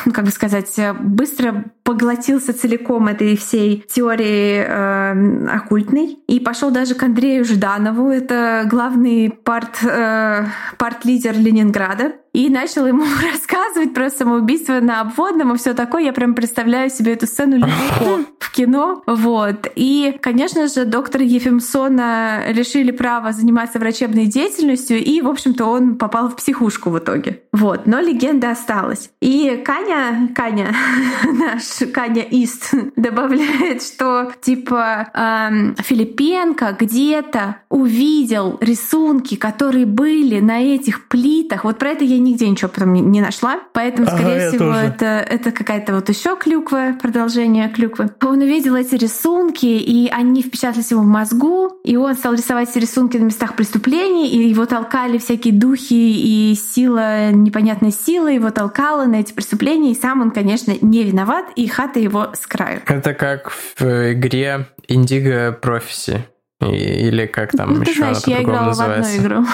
[0.06, 6.96] ну, как бы сказать, быстро поглотился целиком этой всей теории э, оккультной и пошел даже
[6.96, 10.46] к Андрею Жданову, это главный парт, э,
[10.78, 13.04] парт-лидер Ленинграда, и начал ему
[13.34, 16.04] рассказывать про самоубийство на обводном и все такое.
[16.04, 19.02] Я прям представляю себе эту сцену легко в кино.
[19.08, 19.68] Вот.
[19.76, 25.28] И, конечно же, доктора Ефимсона решили право заниматься врачебной деятельностью, и, в
[25.58, 27.42] общем-то, он попал в психушку в итоге.
[27.52, 27.86] Вот.
[27.86, 29.10] Но легенда осталась.
[29.22, 30.76] И Каня, Каня,
[31.24, 41.08] наш Каня Ист, добавляет, что типа эм, Филипенко где-то увидел рисунки, которые были на этих
[41.08, 41.64] плитах.
[41.64, 43.60] Вот про это я нигде ничего потом не, не нашла.
[43.74, 48.10] Поэтому, скорее ага, всего, это, это какая-то вот еще клюква, продолжение клюквы.
[48.22, 52.80] Он увидел эти рисунки, и они впечатались ему в мозгу, и он стал рисовать эти
[52.80, 59.06] рисунки на местах преступлений, и его толкали всякие духи, и сила, непонятная сила его толкала
[59.06, 62.82] на эти преступления, и сам он, конечно, не виноват, и хата его с краю.
[62.86, 63.82] Это как в
[64.14, 66.22] игре Indigo Prophecy.
[66.62, 69.12] Или как там ну, еще знаешь, она по-другому называется.
[69.12, 69.46] В одну игру.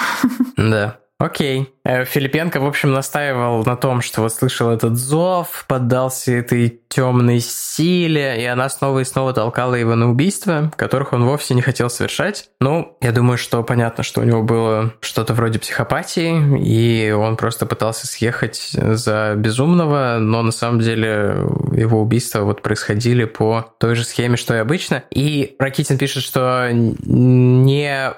[0.56, 0.98] Да.
[1.18, 1.72] Окей.
[1.86, 7.40] Э, Филипенко, в общем, настаивал на том, что вот слышал этот зов, поддался этой темной
[7.40, 11.90] силе, и она снова и снова толкала его на убийства, которых он вовсе не хотел
[11.90, 12.48] совершать.
[12.60, 17.66] Ну, я думаю, что понятно, что у него было что-то вроде психопатии, и он просто
[17.66, 21.36] пытался съехать за безумного, но на самом деле
[21.72, 25.02] его убийства вот происходили по той же схеме, что и обычно.
[25.10, 28.14] И Ракитин пишет, что не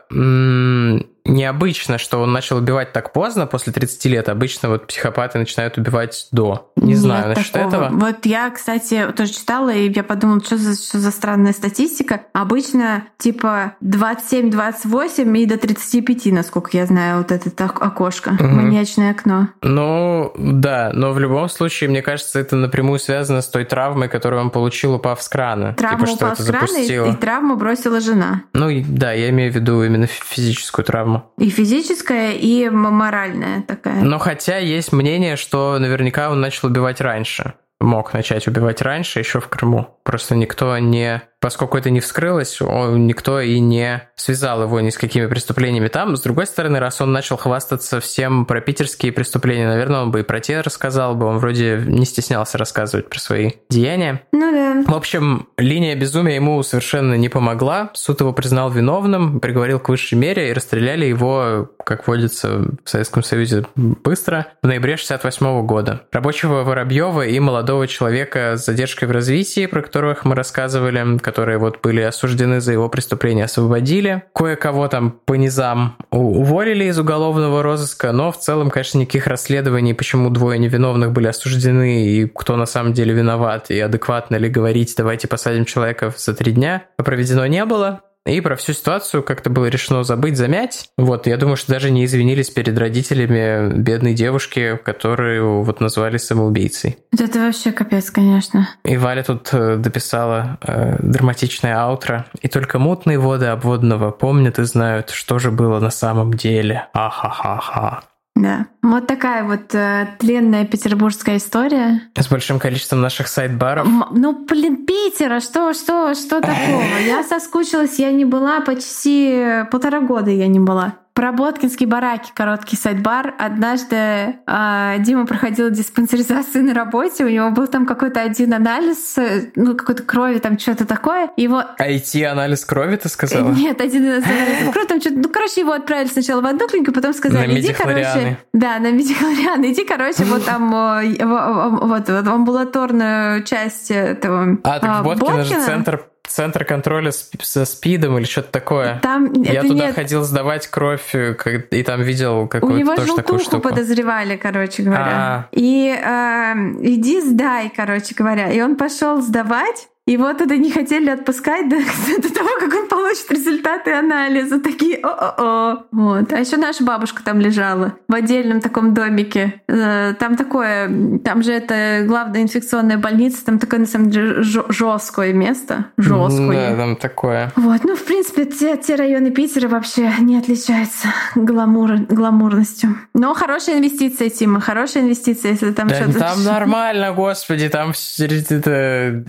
[1.27, 4.29] необычно, что он начал убивать так поздно, после 30 лет.
[4.29, 6.71] Обычно вот психопаты начинают убивать до.
[6.77, 7.69] Не Нет знаю насчет такого.
[7.69, 7.89] этого.
[7.91, 12.21] Вот я, кстати, тоже читала, и я подумала, что за, что за странная статистика.
[12.35, 18.45] Обычно типа 27-28 и до 35, насколько я знаю, вот это окошко, угу.
[18.45, 19.49] маньячное окно.
[19.63, 24.43] Ну, да, но в любом случае, мне кажется, это напрямую связано с той травмой, которую
[24.43, 25.71] он получил, упав с крана.
[25.71, 27.07] Типа, травму типа, упав с крана, запустило.
[27.07, 28.43] и, и травму бросила жена.
[28.53, 31.33] Ну, да, я имею в виду именно физическую травму.
[31.39, 34.03] И физическая, и моральная такая.
[34.03, 37.55] Но хотя есть мнение, что наверняка он начал убивать раньше.
[37.79, 39.99] Мог начать убивать раньше, еще в Крыму.
[40.03, 44.99] Просто никто не поскольку это не вскрылось, он, никто и не связал его ни с
[44.99, 46.17] какими преступлениями там.
[46.17, 50.23] С другой стороны, раз он начал хвастаться всем про питерские преступления, наверное, он бы и
[50.23, 51.27] про те рассказал бы.
[51.27, 54.23] Он вроде не стеснялся рассказывать про свои деяния.
[54.33, 54.67] Ну да.
[54.91, 57.91] В общем, линия безумия ему совершенно не помогла.
[57.95, 63.23] Суд его признал виновным, приговорил к высшей мере и расстреляли его, как водится в Советском
[63.23, 66.03] Союзе, быстро, в ноябре 68 года.
[66.13, 71.81] Рабочего Воробьева и молодого человека с задержкой в развитии, про которых мы рассказывали, которые вот
[71.83, 74.23] были осуждены за его преступление, освободили.
[74.33, 80.31] Кое-кого там по низам уволили из уголовного розыска, но в целом, конечно, никаких расследований, почему
[80.31, 85.27] двое невиновных были осуждены и кто на самом деле виноват, и адекватно ли говорить, давайте
[85.27, 88.03] посадим человека за три дня, проведено не было.
[88.27, 90.91] И про всю ситуацию как-то было решено забыть, замять.
[90.99, 96.99] Вот, я думаю, что даже не извинились перед родителями бедной девушки, которую вот назвали самоубийцей.
[97.19, 98.69] Это вообще капец, конечно.
[98.85, 102.27] И Валя тут э, дописала э, драматичное outro.
[102.43, 106.89] И только мутные воды обводного помнят и знают, что же было на самом деле.
[106.93, 108.03] Ахахаха.
[108.37, 108.67] Да.
[108.83, 112.03] Вот такая вот э, тленная петербургская история.
[112.15, 113.87] С большим количеством наших sidebar ов.
[113.87, 116.83] М- ну, блин, Питера, что, что, что такого?
[117.07, 120.95] Я соскучилась, я не была почти полтора года я не была.
[121.17, 123.35] Про Боткинские бараки, короткий sidebar.
[123.39, 129.51] Однажды э, Дима проходил диспансеризацию на работе, у него был там какой-то один анализ, э,
[129.57, 131.31] ну, какой-то крови, там что-то такое.
[131.39, 131.63] Его...
[131.81, 133.51] IT-анализ крови, ты сказала?
[133.51, 134.25] Нет, один анализ
[134.71, 135.17] крови, там что-то...
[135.17, 138.37] Ну, короче, его отправили сначала в одну клинику, потом сказали, иди, короче...
[138.53, 145.45] Да, на медихлориан, иди, короче, вот там, вот, в амбулаторную часть этого А, так Боткина
[145.45, 148.99] же центр Центр контроля со СПИДом или что-то такое.
[149.03, 149.95] Там, Я туда нет.
[149.95, 151.35] ходил сдавать кровь, э,
[151.71, 153.69] и там видел какую-то У него тоже такую штуку.
[153.69, 155.05] подозревали, короче говоря.
[155.07, 155.49] А-а-а.
[155.53, 158.51] И э, иди сдай, короче говоря.
[158.51, 163.31] И он пошел сдавать, его тогда не хотели отпускать до, до того, как он получит
[163.31, 164.61] результаты анализа.
[164.61, 165.85] Такие, о-о-о.
[165.91, 166.33] Вот.
[166.33, 169.61] А еще наша бабушка там лежала в отдельном таком домике.
[169.69, 175.33] Э, там такое, там же это главная инфекционная больница, там такое, на самом деле, жесткое
[175.33, 175.87] место.
[175.97, 176.71] Жесткое.
[176.71, 177.53] Да, там такое.
[177.57, 177.83] Вот.
[177.85, 182.97] Ну, в принципе, те, те районы Питера вообще не отличаются гламур, гламурностью.
[183.13, 186.19] Но хорошая инвестиция, Тима, хорошая инвестиция, если там да, что-то...
[186.19, 189.25] Там нормально, господи, там это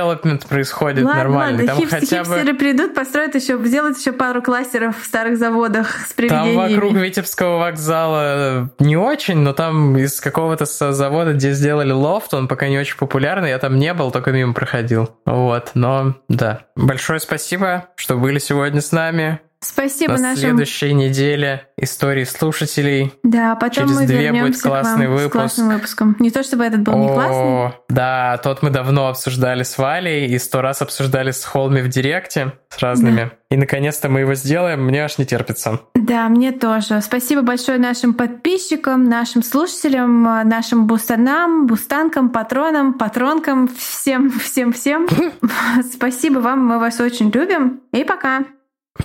[0.00, 1.58] девелопмент происходит ладно, нормально.
[1.58, 2.58] Ладно, Там хип, хотя хипстеры бы...
[2.58, 6.56] придут, построят еще, сделают еще пару кластеров в старых заводах с привидениями.
[6.56, 12.48] Там вокруг Витебского вокзала не очень, но там из какого-то завода, где сделали лофт, он
[12.48, 15.10] пока не очень популярный, я там не был, только мимо проходил.
[15.26, 16.62] Вот, но да.
[16.76, 19.40] Большое спасибо, что были сегодня с нами.
[19.62, 20.40] Спасибо На нашим...
[20.40, 23.12] следующей неделе истории слушателей.
[23.22, 25.28] Да, потом Через мы две будет классный к вам выпуск.
[25.28, 26.16] С классным выпуском.
[26.18, 27.80] Не то чтобы этот был О, не классный.
[27.90, 32.54] Да, тот мы давно обсуждали с Валей и сто раз обсуждали с Холми в Директе
[32.70, 33.16] с разными.
[33.16, 33.30] Да.
[33.50, 35.80] И наконец-то мы его сделаем, мне аж не терпится.
[35.94, 37.02] Да, мне тоже.
[37.02, 45.06] Спасибо большое нашим подписчикам, нашим слушателям, нашим бустанам, бустанкам, патронам, патронкам, всем, всем, всем.
[45.92, 47.80] Спасибо вам, мы вас очень любим.
[47.92, 48.44] И пока.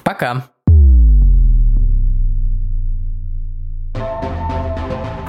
[0.03, 0.43] Пока.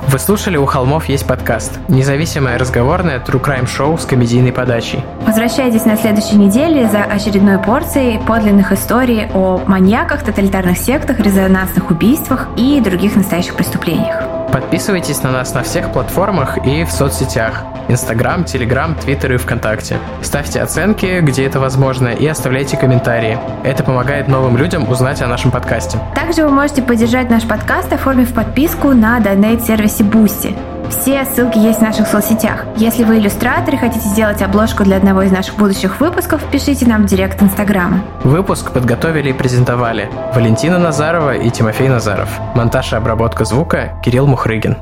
[0.09, 5.05] Вы слушали «У холмов есть подкаст»– независимое разговорное true crime шоу с комедийной подачей.
[5.27, 12.49] Возвращайтесь на следующей неделе за очередной порцией подлинных историй о маньяках, тоталитарных сектах, резонансных убийствах
[12.57, 14.23] и других настоящих преступлениях.
[14.53, 19.99] Подписывайтесь на нас на всех платформах и в соцсетях– Инстаграм, Телеграм, Твиттер и ВКонтакте.
[20.23, 23.39] Ставьте оценки, где это возможно, и оставляйте комментарии.
[23.65, 25.99] Это помогает новым людям узнать о нашем подкасте.
[26.15, 30.57] Также вы можете поддержать наш подкаст, оформив подписку на донейт-сервисе Boosty.
[30.91, 32.65] Все ссылки есть в наших соцсетях.
[32.77, 37.03] Если вы иллюстратор и хотите сделать обложку для одного из наших будущих выпусков, пишите нам
[37.03, 38.05] в директ Инстаграма.
[38.23, 42.29] Выпуск подготовили и презентовали Валентина Назарова и Тимофей Назаров.
[42.55, 44.77] Монтаж и обработка звука Кирилл Мухрыгин.